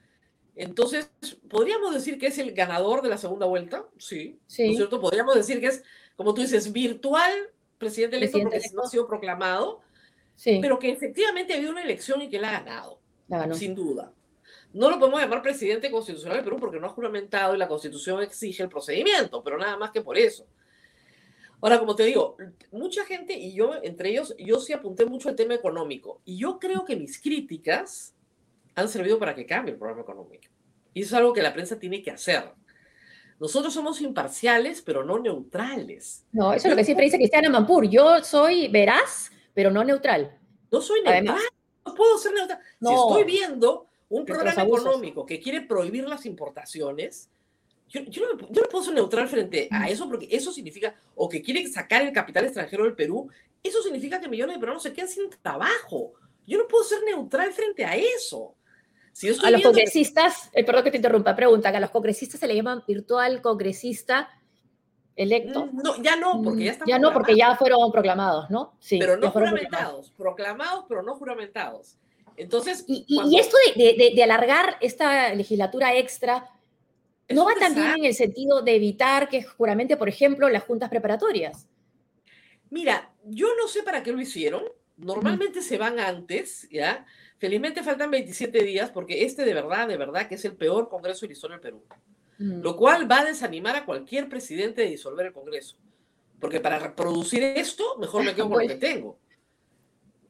[0.54, 1.10] Entonces,
[1.48, 3.86] ¿podríamos decir que es el ganador de la segunda vuelta?
[3.98, 4.38] Sí.
[4.46, 4.64] sí.
[4.64, 5.00] ¿No es cierto?
[5.00, 5.82] Podríamos decir que es,
[6.16, 7.32] como tú dices, virtual
[7.78, 9.80] presidente electo porque no ha sido proclamado,
[10.36, 10.58] sí.
[10.60, 13.00] pero que efectivamente ha habido una elección y que la ha ganado.
[13.26, 13.54] La ganó.
[13.54, 14.12] Sin duda.
[14.72, 18.22] No lo podemos llamar presidente constitucional de Perú porque no ha juramentado y la constitución
[18.22, 20.46] exige el procedimiento, pero nada más que por eso.
[21.60, 22.36] Ahora, como te digo,
[22.70, 26.58] mucha gente, y yo entre ellos, yo sí apunté mucho al tema económico, y yo
[26.58, 28.14] creo que mis críticas
[28.74, 30.44] han servido para que cambie el programa económico.
[30.94, 32.52] Y eso es algo que la prensa tiene que hacer.
[33.38, 36.26] Nosotros somos imparciales, pero no neutrales.
[36.32, 37.88] No, eso es lo que siempre dice Cristiana Mampur.
[37.88, 40.38] Yo soy veraz, pero no neutral.
[40.70, 41.38] No soy neutral.
[41.84, 42.58] no puedo ser neutral.
[42.80, 47.30] Si estoy viendo un programa económico que quiere prohibir las importaciones,
[47.88, 48.38] yo, yo, no,
[48.70, 52.44] puedo ser neutral frente a eso porque eso significa, o que quiere sacar el capital
[52.44, 53.28] extranjero del Perú,
[53.62, 56.12] eso significa que millones de peruanos se quedan sin trabajo.
[56.46, 58.54] Yo no puedo ser neutral frente a eso.
[59.12, 62.54] Si a los congresistas, eh, perdón que te interrumpa, pregunta, a los congresistas se le
[62.54, 64.28] llaman virtual congresista
[65.16, 65.66] electo.
[65.66, 68.74] Mm, no, ya no, porque ya están Ya no, porque ya fueron proclamados, ¿no?
[68.78, 68.98] Sí.
[68.98, 71.98] Pero no juramentados, proclamados, pero no juramentados.
[72.41, 72.84] Entonces.
[72.86, 76.49] Y, esto de, alargar esta legislatura extra,
[77.28, 81.66] ¿no va también en el sentido de evitar que juramente, por ejemplo, las juntas preparatorias?
[82.70, 84.62] Mira, yo no sé para qué lo hicieron.
[84.97, 87.07] Normalmente se van antes, ¿ya?
[87.38, 91.22] Felizmente faltan 27 días porque este de verdad, de verdad que es el peor Congreso
[91.22, 91.84] de la historia del Perú.
[92.38, 92.61] Mm.
[92.62, 95.76] Lo cual va a desanimar a cualquier presidente de disolver el Congreso.
[96.38, 99.18] Porque para reproducir esto, mejor me quedo con lo que tengo.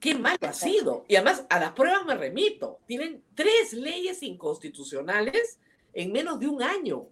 [0.01, 1.05] Qué mal ha sido.
[1.09, 2.80] Y además, a las pruebas me remito.
[2.86, 5.61] Tienen tres leyes inconstitucionales
[5.92, 7.07] en menos de un año.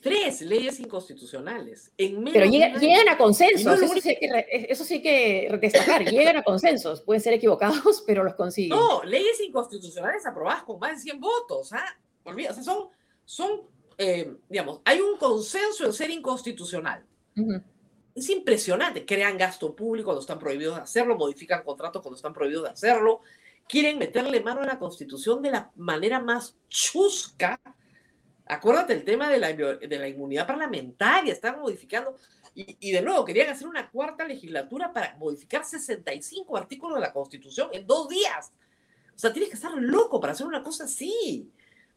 [0.00, 1.90] Tres leyes inconstitucionales.
[1.96, 2.80] En menos Pero de llega- un año.
[2.80, 6.42] llegan a no consensos, eso sí, que, re- eso sí hay que destacar, llegan a
[6.42, 8.70] consensos, pueden ser equivocados, pero los consiguen.
[8.78, 11.72] No, leyes inconstitucionales aprobadas con más de 100 votos.
[11.72, 11.84] ¿ah?
[12.24, 12.88] Olvida, o sea, son,
[13.24, 13.62] son
[13.96, 17.04] eh, digamos, hay un consenso en ser inconstitucional.
[17.36, 17.62] Ujú.
[18.14, 19.04] Es impresionante.
[19.04, 23.22] Crean gasto público cuando están prohibidos de hacerlo, modifican contratos cuando están prohibidos de hacerlo,
[23.68, 27.60] quieren meterle mano a la constitución de la manera más chusca.
[28.46, 32.16] Acuérdate el tema de la, de la inmunidad parlamentaria, están modificando.
[32.54, 37.12] Y, y de nuevo, querían hacer una cuarta legislatura para modificar 65 artículos de la
[37.12, 38.52] constitución en dos días.
[39.14, 41.50] O sea, tienes que estar loco para hacer una cosa así.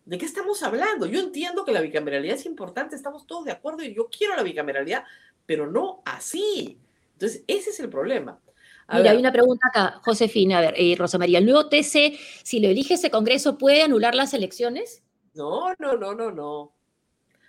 [0.08, 1.06] ¿De qué estamos hablando?
[1.06, 4.44] Yo entiendo que la bicameralidad es importante, estamos todos de acuerdo y yo quiero la
[4.44, 5.04] bicameralidad,
[5.48, 6.80] pero no así.
[7.14, 8.40] Entonces, ese es el problema.
[8.86, 11.68] A Mira, ver, hay una pregunta acá, Josefina, a ver, eh, Rosa María, ¿el nuevo
[11.68, 15.04] TC, si lo elige ese Congreso, puede anular las elecciones?
[15.34, 16.74] No, no, no, no, no.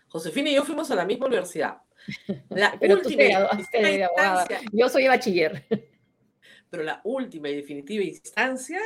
[0.09, 1.79] Josefina y yo fuimos a la misma universidad.
[2.49, 4.47] La Pero tú última te abogada.
[4.73, 5.67] Yo soy bachiller.
[6.71, 8.81] pero la última y definitiva instancia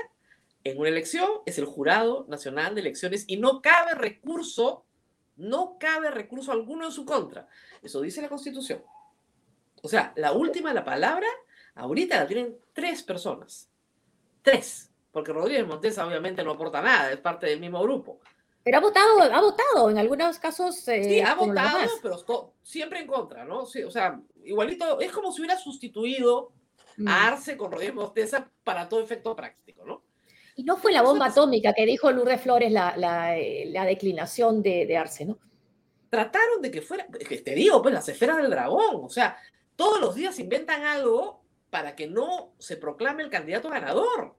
[0.64, 4.84] en una elección es el Jurado Nacional de Elecciones y no cabe recurso,
[5.36, 7.48] no cabe recurso alguno en su contra.
[7.82, 8.82] Eso dice la Constitución.
[9.82, 11.26] O sea, la última, la palabra,
[11.74, 13.68] ahorita la tienen tres personas.
[14.42, 14.90] Tres.
[15.10, 18.20] Porque Rodríguez Montesa obviamente no aporta nada, es parte del mismo grupo.
[18.64, 20.86] Pero ha votado, ha votado en algunos casos.
[20.88, 23.66] eh, Sí, ha votado, pero siempre en contra, ¿no?
[23.66, 26.52] Sí, o sea, igualito, es como si hubiera sustituido
[26.98, 27.08] Mm.
[27.08, 30.02] a Arce con Rodríguez Montesa para todo efecto práctico, ¿no?
[30.56, 34.62] Y no fue la bomba atómica que dijo Lourdes Flores la, la, eh, la declinación
[34.62, 35.38] de, de Arce, ¿no?
[36.10, 39.38] Trataron de que fuera, que te digo, pues las esferas del dragón, o sea,
[39.82, 44.36] todos los días inventan algo para que no se proclame el candidato ganador.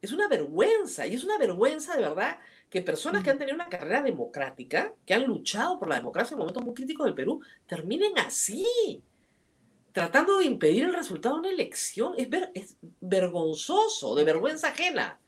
[0.00, 2.38] Es una vergüenza, y es una vergüenza de verdad
[2.68, 6.38] que personas que han tenido una carrera democrática, que han luchado por la democracia en
[6.38, 9.02] momentos muy críticos del Perú, terminen así,
[9.90, 12.14] tratando de impedir el resultado de una elección.
[12.16, 15.18] Es, ver- es vergonzoso, de vergüenza ajena.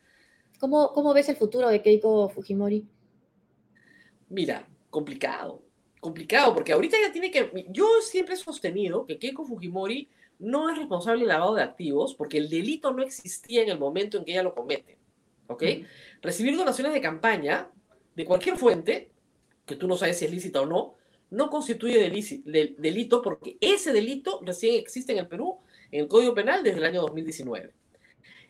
[0.61, 2.87] ¿Cómo, ¿Cómo ves el futuro de Keiko Fujimori?
[4.29, 5.65] Mira, complicado,
[6.03, 7.65] complicado, porque ahorita ya tiene que...
[7.69, 10.09] Yo siempre he sostenido que Keiko Fujimori
[10.41, 14.19] no es responsable del lavado de activos porque el delito no existía en el momento
[14.19, 14.99] en que ella lo comete,
[15.47, 15.63] ¿ok?
[16.21, 17.71] Recibir donaciones de campaña
[18.17, 19.13] de cualquier fuente,
[19.65, 20.97] que tú no sabes si es lícita o no,
[21.31, 22.11] no constituye
[22.77, 25.61] delito porque ese delito recién existe en el Perú,
[25.93, 27.73] en el Código Penal, desde el año 2019.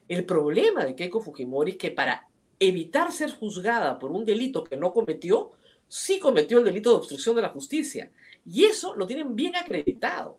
[0.09, 2.26] El problema de Keiko Fujimori es que para
[2.59, 5.53] evitar ser juzgada por un delito que no cometió,
[5.93, 8.11] sí cometió el delito de obstrucción de la justicia.
[8.47, 10.38] Y eso lo tienen bien acreditado.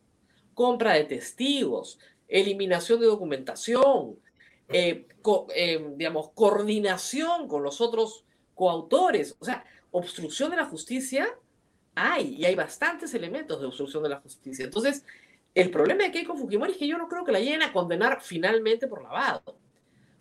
[0.55, 4.17] Compra de testigos, eliminación de documentación,
[4.69, 5.05] eh,
[5.55, 8.25] eh, digamos, coordinación con los otros
[8.55, 9.35] coautores.
[9.37, 11.29] O sea, obstrucción de la justicia
[11.93, 14.65] hay, y hay bastantes elementos de obstrucción de la justicia.
[14.65, 15.05] Entonces,
[15.53, 18.21] el problema de Keiko Fujimori es que yo no creo que la lleguen a condenar
[18.23, 19.55] finalmente por lavado.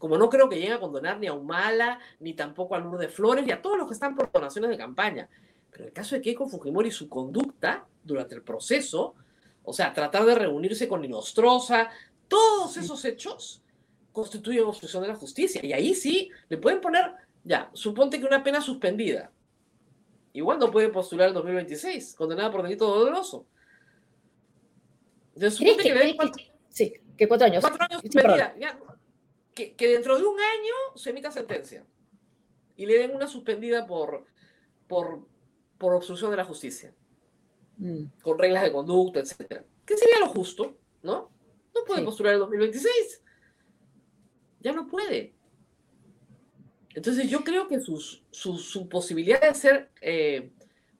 [0.02, 3.46] Como no creo que lleguen a condenar ni a Humala, ni tampoco a Lourdes Flores,
[3.46, 5.28] ni a todos los que están por donaciones de campaña.
[5.70, 9.14] Pero en el caso de Keiko Fujimori, su conducta durante el proceso,
[9.62, 11.88] o sea, tratar de reunirse con Inostroza,
[12.26, 13.62] todos esos hechos
[14.10, 15.64] constituyen obstrucción de la justicia.
[15.64, 17.12] Y ahí sí le pueden poner,
[17.44, 19.30] ya, suponte que una pena suspendida.
[20.32, 23.46] Igual no puede postular el 2026, condenada por delito doloso.
[25.36, 27.60] Entonces, ¿Crees suponte que, que le den crees cuatro, que- sí, que cuatro años?
[27.60, 28.56] cuatro años Sí, suspendida.
[28.58, 28.78] ya,
[29.54, 31.84] que, que dentro de un año se emita sentencia.
[32.76, 34.24] Y le den una suspendida por,
[34.88, 35.26] por,
[35.78, 36.94] por obstrucción de la justicia
[37.78, 38.04] Mm.
[38.22, 39.64] con reglas de conducta, etcétera.
[39.86, 40.76] ¿Qué sería lo justo?
[41.02, 41.30] ¿No?
[41.74, 42.04] No puede Sí.
[42.06, 43.22] postular el 2026.
[44.60, 45.32] Ya no puede.
[46.94, 50.52] Entonces yo creo que sus- su, su posibilidad de ser eh,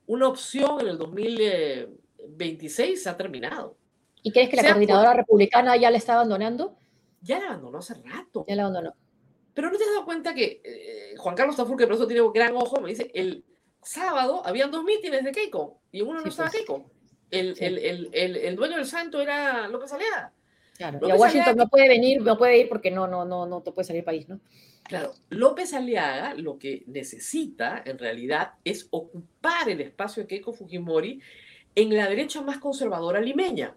[0.07, 3.77] una opción en el 2026 ha terminado.
[4.23, 6.79] ¿Y crees que la por- coordinadora republicana ya la está abandonando?
[7.23, 8.45] Ya la abandonó hace rato.
[8.49, 8.95] Ya la abandonó.
[9.55, 12.23] Pero no te has dado cuenta que eh, Juan Carlos Tafur, que por eso tiene
[12.23, 13.45] un gran ojo, me dice, el
[13.83, 16.59] sábado habían dos mítines de Keiko y en uno no Sí, estaba pues.
[16.61, 16.91] Keiko.
[17.31, 17.65] El, Sí.
[17.65, 17.79] el,
[18.13, 20.33] el, el, dueño del santo era López Aliaga.
[20.77, 20.99] Claro.
[21.01, 23.47] López y a Washington Aliaga- no puede venir, no puede ir porque no, no, no,
[23.47, 24.41] no te puede salir del país, ¿no?
[24.85, 31.21] Claro, López Aliaga lo que necesita en realidad es ocupar el espacio de Keiko Fujimori
[31.75, 33.77] en la derecha más conservadora limeña,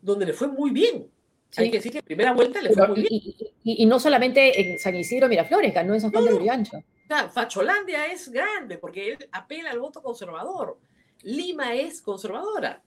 [0.00, 1.10] donde le fue muy bien.
[1.56, 3.08] Hay que decir que en primera vuelta le fue muy bien.
[3.10, 6.36] Y, y, y, no solamente en San Isidro Miraflores, ganó en San Juan no, de
[6.36, 6.76] Lurigancho.
[6.76, 10.78] O sea, Facholandia es grande porque él apela al voto conservador.
[11.22, 12.82] Lima es conservadora.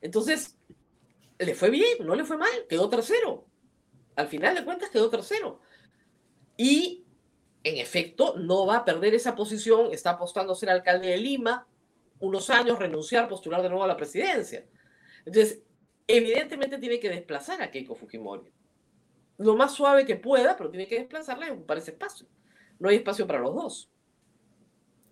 [0.00, 0.56] Entonces,
[1.38, 3.46] le fue bien, no le fue mal, quedó tercero.
[4.16, 5.60] Al final de cuentas quedó tercero.
[6.56, 7.04] Y,
[7.64, 11.66] en efecto, no va a perder esa posición, está apostando a ser alcalde de Lima,
[12.20, 14.64] unos años renunciar, postular de nuevo a la presidencia.
[15.26, 15.62] Entonces,
[16.06, 18.52] evidentemente tiene que desplazar a Keiko Fujimori.
[19.38, 22.26] Lo más suave que pueda, pero tiene que desplazarla y ocupar ese espacio.
[22.78, 23.90] No hay espacio para los dos.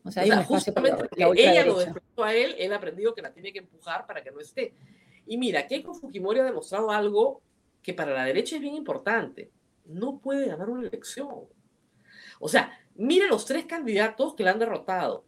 [0.04, 3.14] O sea, hay o sea, justamente la ella lo desplazó a él, él ha aprendido
[3.14, 4.74] que la tiene que empujar para que no esté.
[5.26, 7.40] Y mira, Keiko Fujimori ha demostrado algo
[7.82, 9.50] que para la derecha es bien importante.
[9.84, 11.44] No puede ganar una elección.
[12.40, 15.24] O sea, mira los tres candidatos que la han derrotado.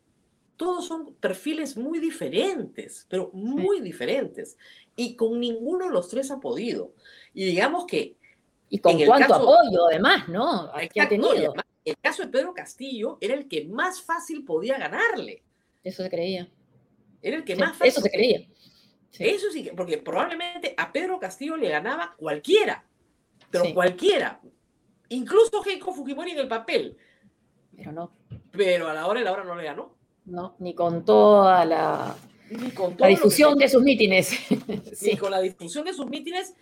[0.57, 3.83] Todos son perfiles muy diferentes, pero muy sí.
[3.85, 4.57] diferentes.
[4.97, 6.93] Y con ninguno de los tres ha podido.
[7.33, 8.17] Y digamos que...
[8.71, 10.71] Y con cuánto caso, apoyo, además, ¿no?
[10.93, 11.55] Que ha tenido.
[11.85, 15.43] El caso de Pedro Castillo era el que más fácil podía ganarle.
[15.83, 16.49] Eso se creía.
[17.21, 17.87] Era el que Sí, más fácil.
[17.89, 18.41] eso se creía.
[19.11, 19.25] Sí.
[19.25, 22.85] Eso sí, que- porque probablemente a Pedro Castillo le ganaba cualquiera,
[23.51, 23.75] pero Sí.
[23.75, 24.41] cualquiera,
[25.11, 26.97] incluso Keiko Fujimori en el papel,
[27.77, 28.13] Pero no,
[28.51, 29.95] pero a la hora de la hora no le ganó.
[30.25, 32.17] no, ni con toda la,
[32.75, 34.31] Con la todo difusión de sus mítines.
[34.67, 36.55] ni Sí, con la difusión de sus mítines,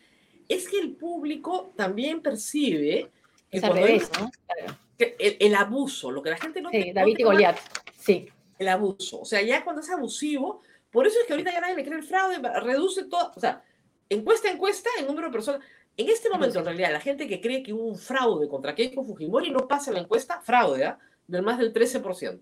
[0.49, 3.11] es que el público también percibe
[3.51, 4.30] que es cuando hay- revés, ¿no?
[4.47, 4.78] Claro.
[4.99, 7.59] el, el abuso, lo que la gente no Sí, te- no David te y Goliat.
[7.99, 8.28] Sí,
[8.59, 9.20] el abuso.
[9.20, 11.99] O sea, ya cuando es abusivo, por eso es que ahorita ya nadie le cree
[11.99, 13.62] el fraude, reduce todo, o sea,
[14.09, 15.61] encuesta a encuesta el número de personas.
[15.97, 19.05] En este momento, en realidad, la gente que cree que hubo un fraude contra Keiko
[19.05, 20.99] Fujimori no pasa en la encuesta, fraude, ¿ah?
[21.26, 22.41] del más del 13%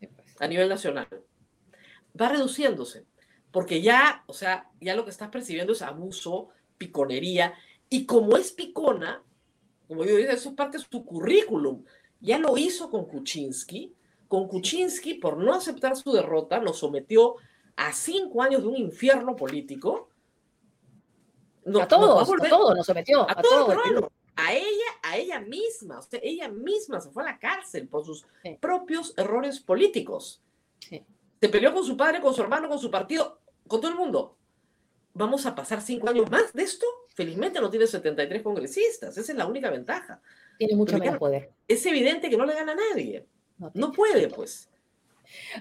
[0.00, 0.40] sí, pues.
[0.40, 1.08] a nivel nacional.
[2.20, 3.04] Va reduciéndose,
[3.50, 6.48] porque ya, o sea, ya lo que estás percibiendo es abuso,
[6.78, 7.54] piconería,
[7.90, 9.22] y como es picona,
[9.88, 11.84] como yo digo, eso es parte de su currículum.
[12.20, 13.94] Ya lo hizo con Kuczynski.
[14.28, 17.36] Con Kuczynski, por no aceptar su derrota, lo sometió
[17.76, 20.10] a cinco años de un infierno político.
[21.80, 23.76] A todos, volver- a todos nos sometió, a a todos.
[24.36, 28.24] a ella, a ella misma, sea, ella misma se fue a la cárcel por sus
[28.42, 28.56] Sí.
[28.60, 30.42] propios errores políticos.
[30.80, 31.04] Sí.
[31.40, 34.36] Se peleó con su padre, con su hermano, con su partido, con todo el mundo.
[35.12, 36.86] Vamos a pasar cinco años más de esto.
[37.14, 40.20] Felizmente no tiene 73 congresistas, esa es la única ventaja.
[40.58, 41.50] Tiene mucho menos poder.
[41.68, 43.26] Es evidente que no le gana a nadie.
[43.58, 44.70] No No puede, pues.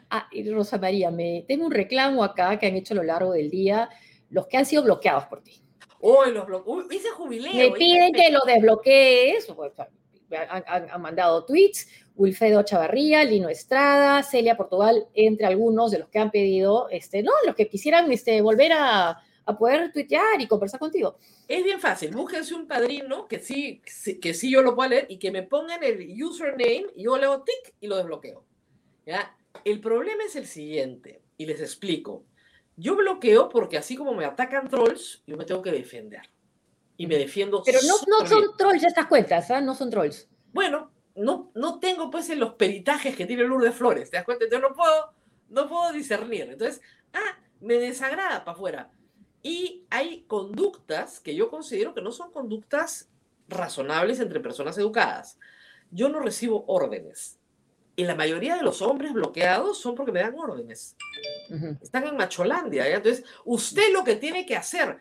[0.10, 3.32] Ah, y Rosa María, me tengo un reclamo acá que han hecho a lo largo
[3.34, 3.90] del día
[4.30, 5.62] los que han sido bloqueados por ti.
[6.02, 7.54] Hoy los blo- Uy, ese jubileo.
[7.54, 9.48] Me piden que lo desbloquees.
[10.50, 11.88] Han, han- han mandado tweets.
[12.16, 17.32] Wilfredo Chavarría, Lino Estrada, Celia Portugal, entre algunos de los que han pedido, este, no,
[17.46, 21.18] los que quisieran este, volver a, a poder tuitear y conversar contigo.
[21.48, 23.82] Es bien fácil, búsquense un padrino que sí,
[24.22, 27.26] que sí- yo lo pueda leer y que me pongan el username y yo le
[27.26, 28.44] hago tic y lo desbloqueo.
[29.06, 29.36] ¿ya?
[29.64, 32.24] El problema es el siguiente, y les explico.
[32.78, 36.22] Yo bloqueo porque así como me atacan trolls, yo me tengo que defender.
[36.98, 37.62] Y me defiendo.
[37.66, 38.30] Pero no, no bien.
[38.30, 39.60] son trolls estas cuentas, ¿ah?
[39.62, 40.30] no son trolls.
[40.54, 44.44] Bueno, no, no tengo pues en los peritajes que tiene Lourdes Flores, ¿te das cuenta?
[44.44, 45.14] Entonces no puedo,
[45.50, 46.50] no puedo discernir.
[46.52, 46.82] Entonces,
[47.14, 48.92] ah, me desagrada para afuera.
[49.42, 53.10] Y hay conductas que yo considero que no son conductas
[53.48, 55.38] razonables entre personas educadas.
[55.92, 57.40] Yo no recibo órdenes.
[57.96, 60.98] Y la mayoría de los hombres bloqueados son porque me dan órdenes.
[61.82, 62.90] Están en Macholandia.
[62.90, 62.96] ¿ya?
[62.96, 64.98] Entonces, usted lo que tiene que hacer.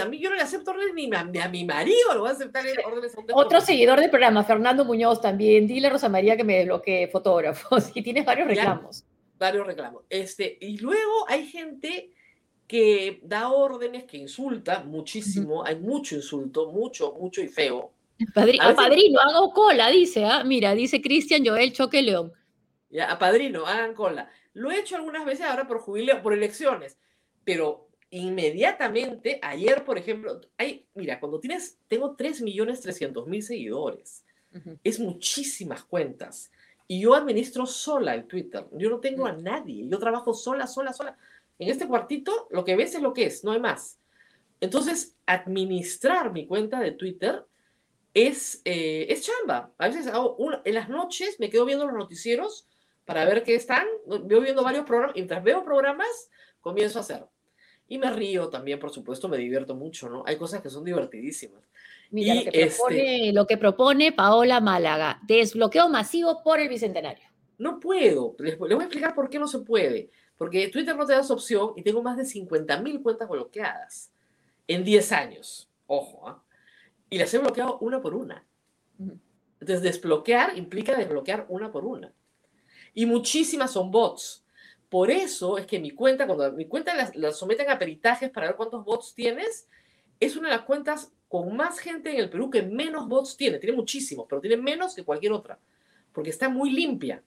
[0.00, 2.28] A mí yo no le acepto órdenes ni a, ni a mi marido, le voy
[2.28, 5.66] a aceptar órdenes a un Otro seguidor del programa, Fernando Muñoz, también.
[5.66, 7.90] Dile a Rosa María que me desbloquee fotógrafos.
[7.94, 8.54] Y tienes varios Ya.
[8.54, 9.04] reclamos.
[9.38, 10.02] varios reclamos.
[10.10, 12.10] Este, y luego hay gente
[12.66, 17.92] que da órdenes, que insulta muchísimo, hay mucho insulto, mucho, mucho y feo.
[18.34, 20.24] Padri- A padrino, hago cola, dice.
[20.24, 20.44] ¿ah?
[20.44, 22.32] Mira, dice Cristian Joel Choque León.
[22.90, 24.28] Ya, a padrino, hagan cola.
[24.54, 26.98] Lo he hecho algunas veces ahora por jubileo, por elecciones,
[27.44, 34.78] pero inmediatamente, ayer, por ejemplo, hay, mira, cuando tienes, tengo 3.300.000 seguidores, Ujú.
[34.82, 36.50] es muchísimas cuentas.
[36.86, 38.64] Y yo administro sola el Twitter.
[38.72, 39.86] Yo no tengo a nadie.
[39.88, 41.18] Yo trabajo sola, sola, sola.
[41.58, 43.98] En este cuartito, lo que ves es lo que es, no hay más.
[44.60, 47.44] Entonces, administrar mi cuenta de Twitter
[48.14, 49.70] es, eh, es chamba.
[49.76, 52.66] A veces hago una- en las noches me quedo viendo los noticieros
[53.04, 53.86] para ver qué están.
[54.24, 55.14] Veo viendo varios programas.
[55.14, 56.30] Mientras veo programas,
[56.60, 57.26] comienzo a hacer.
[57.88, 60.22] Y me río también, por supuesto, me divierto mucho, ¿no?
[60.26, 61.62] Hay cosas que son divertidísimas.
[62.10, 65.20] Mira, Y lo, que este- propone, lo que propone Paola Málaga.
[65.26, 67.26] Desbloqueo masivo por el Bicentenario.
[67.56, 68.36] No puedo.
[68.38, 70.10] Les, les voy a explicar por qué no se puede.
[70.36, 74.12] Porque Twitter no te da esa opción y tengo más de 50.000 cuentas bloqueadas
[74.68, 75.68] en 10 años.
[75.86, 76.42] Ojo, ¿ah?
[77.10, 78.44] y las he bloqueado una por una.
[79.60, 82.12] Entonces, desbloquear implica desbloquear una por una.
[82.94, 84.44] Y muchísimas son bots.
[84.88, 88.56] Por eso es que mi cuenta, cuando mi cuenta la, someten a peritajes para ver
[88.56, 89.68] cuántos bots tienes,
[90.18, 93.58] es una de las cuentas con más gente en el Perú que menos bots tiene.
[93.58, 95.58] Tiene muchísimos, pero tiene menos que cualquier otra.
[96.12, 97.22] Porque está muy limpia.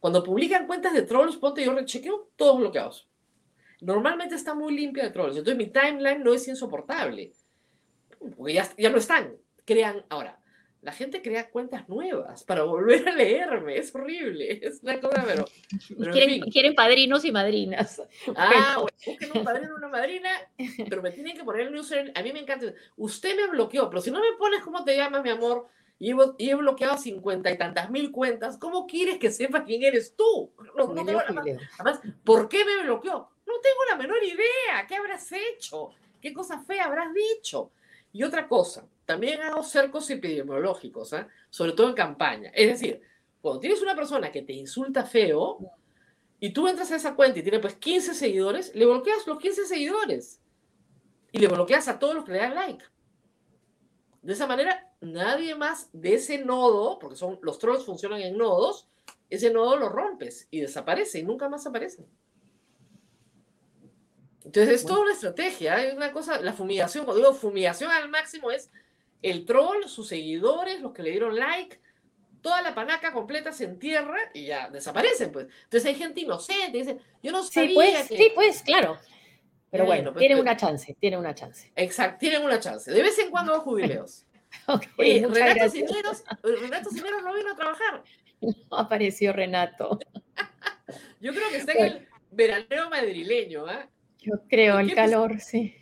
[0.00, 3.06] Cuando publican cuentas de trolls, ponte yo rechequeo todos bloqueados.
[3.80, 5.36] Normalmente está muy limpia de trolls.
[5.36, 7.32] Entonces mi timeline no es insoportable.
[8.36, 9.36] Porque ya, ya no están.
[9.64, 10.37] Crean ahora.
[10.80, 13.76] La gente crea cuentas nuevas para volver a leerme.
[13.78, 14.60] Es horrible.
[14.62, 15.44] Es una cosa, pero.
[16.50, 18.02] quieren, padrinos y madrinas.
[18.36, 20.30] Ah, bueno, busquen un padrino una madrina,
[20.88, 22.12] pero me tienen que poner el user.
[22.14, 22.72] A mí me encanta.
[22.96, 25.68] Usted me bloqueó, pero si no me pones cómo te llamas, mi amor,
[26.00, 30.52] y he, bloqueado cincuenta y tantas mil cuentas, ¿cómo quieres que sepa quién eres tú?
[30.76, 33.28] No, además, ¿por qué me bloqueó?
[33.44, 34.86] No tengo la menor idea.
[34.86, 35.90] ¿Qué habrás hecho?
[36.20, 37.72] ¿Qué cosa fea habrás dicho?
[38.12, 41.26] Y otra cosa, también hago cercos epidemiológicos, ¿eh?
[41.48, 42.50] sobre todo en campaña.
[42.54, 43.00] Es decir,
[43.40, 45.60] cuando tienes una persona que te insulta feo
[46.38, 49.64] y tú entras a esa cuenta y tiene pues 15 seguidores, le bloqueas los 15
[49.64, 50.42] seguidores
[51.32, 52.84] y le bloqueas a todos los que le dan like.
[54.20, 58.88] De esa manera, nadie más de ese nodo, porque son, los trolls funcionan en nodos,
[59.30, 62.04] ese nodo lo rompes y desaparece y nunca más aparece.
[64.44, 68.50] Entonces es toda una estrategia, es una cosa, la fumigación, cuando digo fumigación al máximo
[68.50, 68.70] es
[69.22, 71.80] el troll, sus seguidores, los que le dieron like,
[72.40, 75.46] toda la panaca completa se entierra y ya desaparecen, pues.
[75.64, 78.98] Entonces hay gente inocente, dice, yo no sabía sí, pues, Sí, pues, claro.
[79.70, 81.70] Pero bueno, pues, tienen una chance, tienen una chance.
[81.76, 82.90] Exacto, tienen una chance.
[82.90, 84.24] De vez en cuando hay jubileos.
[84.66, 88.02] okay, Renato Cineros, Renato Cineros no vino a trabajar.
[88.40, 89.98] No apareció Renato.
[91.20, 93.88] Yo creo que está en el veraneo madrileño, ¿ah?
[94.20, 95.74] Yo creo, el calor, sí.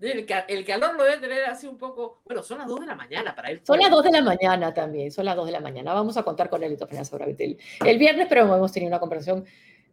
[0.00, 2.20] El, calor lo debe tener así un poco.
[2.24, 3.62] Bueno, son las 2 de la mañana para ir.
[3.64, 5.94] Son las 2 de la mañana también, son las 2 de la mañana.
[5.94, 9.44] Vamos a contar con el sobre el, viernes, pero hemos tenido una conversación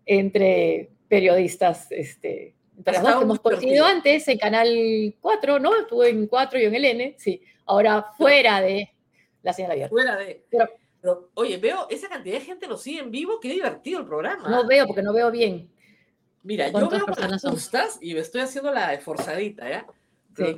[0.06, 5.76] entre periodistas, este, entre las dos que hemos coincidido antes en Canal 4, ¿no?
[5.76, 7.42] Estuve en 4 y en el N, sí.
[7.66, 8.92] Ahora fuera de
[9.44, 9.92] la señal abierta.
[9.92, 10.44] Fuera de.
[10.50, 14.50] Pero, oye, veo esa cantidad de gente nos sigue en vivo, qué divertido el programa.
[14.50, 15.72] No veo porque no veo bien.
[16.44, 19.86] Mira, yo veo las justas y me estoy haciendo la esforzadita, ¿ya?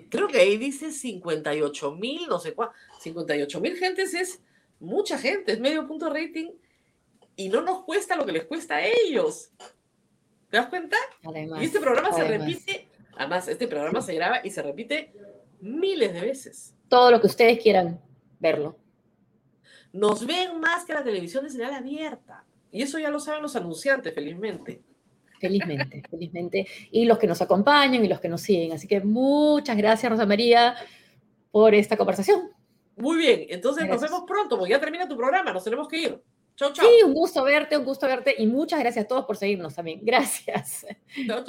[0.09, 2.69] Creo que ahí dice 58 mil, no sé cuál.
[3.01, 4.41] 58 mil gentes es
[4.79, 6.51] mucha gente, es medio punto rating
[7.35, 9.51] y no nos cuesta lo que les cuesta a ellos.
[10.49, 10.95] ¿Te das cuenta?
[11.59, 15.11] y este programa se repite, además, este programa se graba y se repite
[15.59, 16.75] miles de veces.
[16.87, 17.99] Todo lo que ustedes quieran
[18.39, 18.77] verlo.
[19.91, 22.45] Nos ven más que la televisión de señal abierta.
[22.71, 24.81] Y eso ya lo saben los anunciantes, felizmente
[25.47, 28.71] felizmente, felizmente, y los que nos acompañan y los que nos siguen.
[28.71, 30.75] Así que muchas gracias, Rosa María,
[31.51, 32.51] por esta conversación.
[32.95, 36.21] Muy bien, entonces nos vemos pronto, porque ya termina tu programa, nos tenemos que ir.
[36.55, 36.85] Chau, chau.
[36.85, 39.99] Sí, un gusto verte, un gusto verte y muchas gracias a todos por seguirnos también.
[40.03, 40.85] Gracias.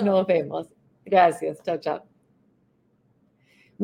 [0.02, 0.68] Nos vemos.
[1.04, 1.62] Gracias.
[1.62, 2.13] Chao, chao.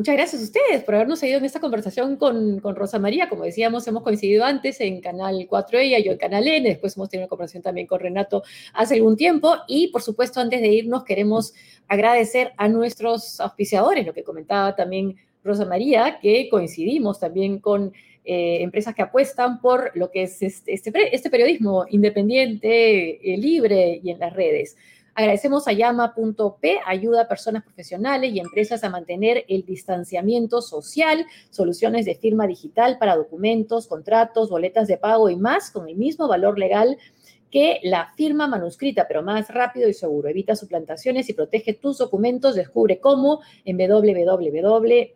[0.01, 3.29] Muchas gracias a ustedes por habernos seguido en esta conversación con, con, Rosa María.
[3.29, 7.07] Como decíamos, hemos coincidido antes en Canal 4 ella, yo en Canal N, después hemos
[7.07, 8.41] tenido una conversación también con Renato
[8.73, 9.57] hace algún tiempo.
[9.67, 11.53] Y por supuesto, antes de irnos, queremos
[11.87, 17.93] agradecer a nuestros auspiciadores, lo que comentaba también Rosa María, que coincidimos también con
[18.25, 24.01] eh, empresas que apuestan por lo que es este, este, este periodismo independiente, eh, libre
[24.03, 24.77] y en las redes.
[25.13, 32.05] Agradecemos a llama.p, ayuda a personas profesionales y empresas a mantener el distanciamiento social, soluciones
[32.05, 36.57] de firma digital para documentos, contratos, boletas de pago y más con el mismo valor
[36.57, 36.97] legal
[37.51, 40.29] que la firma manuscrita, pero más rápido y seguro.
[40.29, 42.55] Evita suplantaciones y protege tus documentos.
[42.55, 45.13] Descubre cómo en www.llama.p.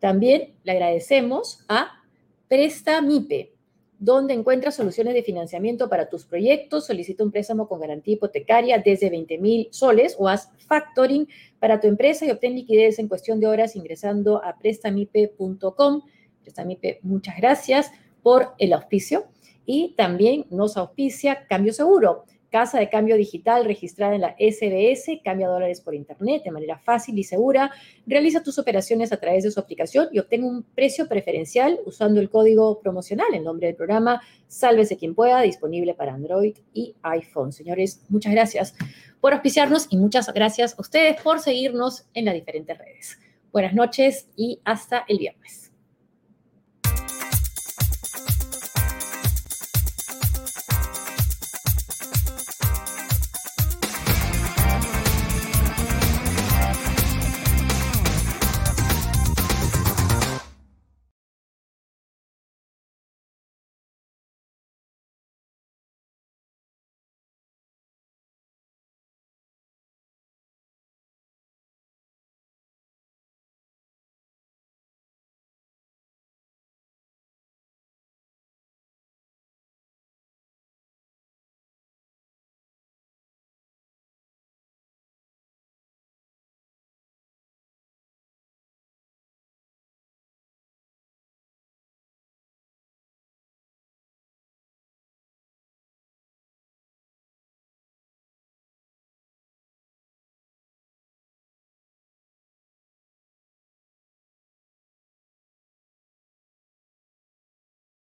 [0.00, 2.02] También le agradecemos a
[2.48, 3.55] Prestamipe
[3.98, 6.86] donde encuentras soluciones de financiamiento para tus proyectos.
[6.86, 11.28] Solicita un préstamo con garantía hipotecaria desde 20 mil soles o haz factoring
[11.58, 16.02] para tu empresa y obtén liquidez en cuestión de horas ingresando a prestamipe.com.
[16.42, 17.90] Prestamipe, muchas gracias
[18.22, 19.26] por el auspicio.
[19.64, 22.24] Y también nos auspicia Cambio Seguro
[22.56, 27.18] casa de cambio digital registrada en la SBS, cambia dólares por internet de manera fácil
[27.18, 27.70] y segura,
[28.06, 32.30] realiza tus operaciones a través de su aplicación y obtenga un precio preferencial usando el
[32.30, 37.52] código promocional en nombre del programa Sálvese quien pueda, disponible para Android y iPhone.
[37.52, 38.74] Señores, muchas gracias
[39.20, 43.18] por auspiciarnos y muchas gracias a ustedes por seguirnos en las diferentes redes.
[43.52, 45.75] Buenas noches y hasta el viernes.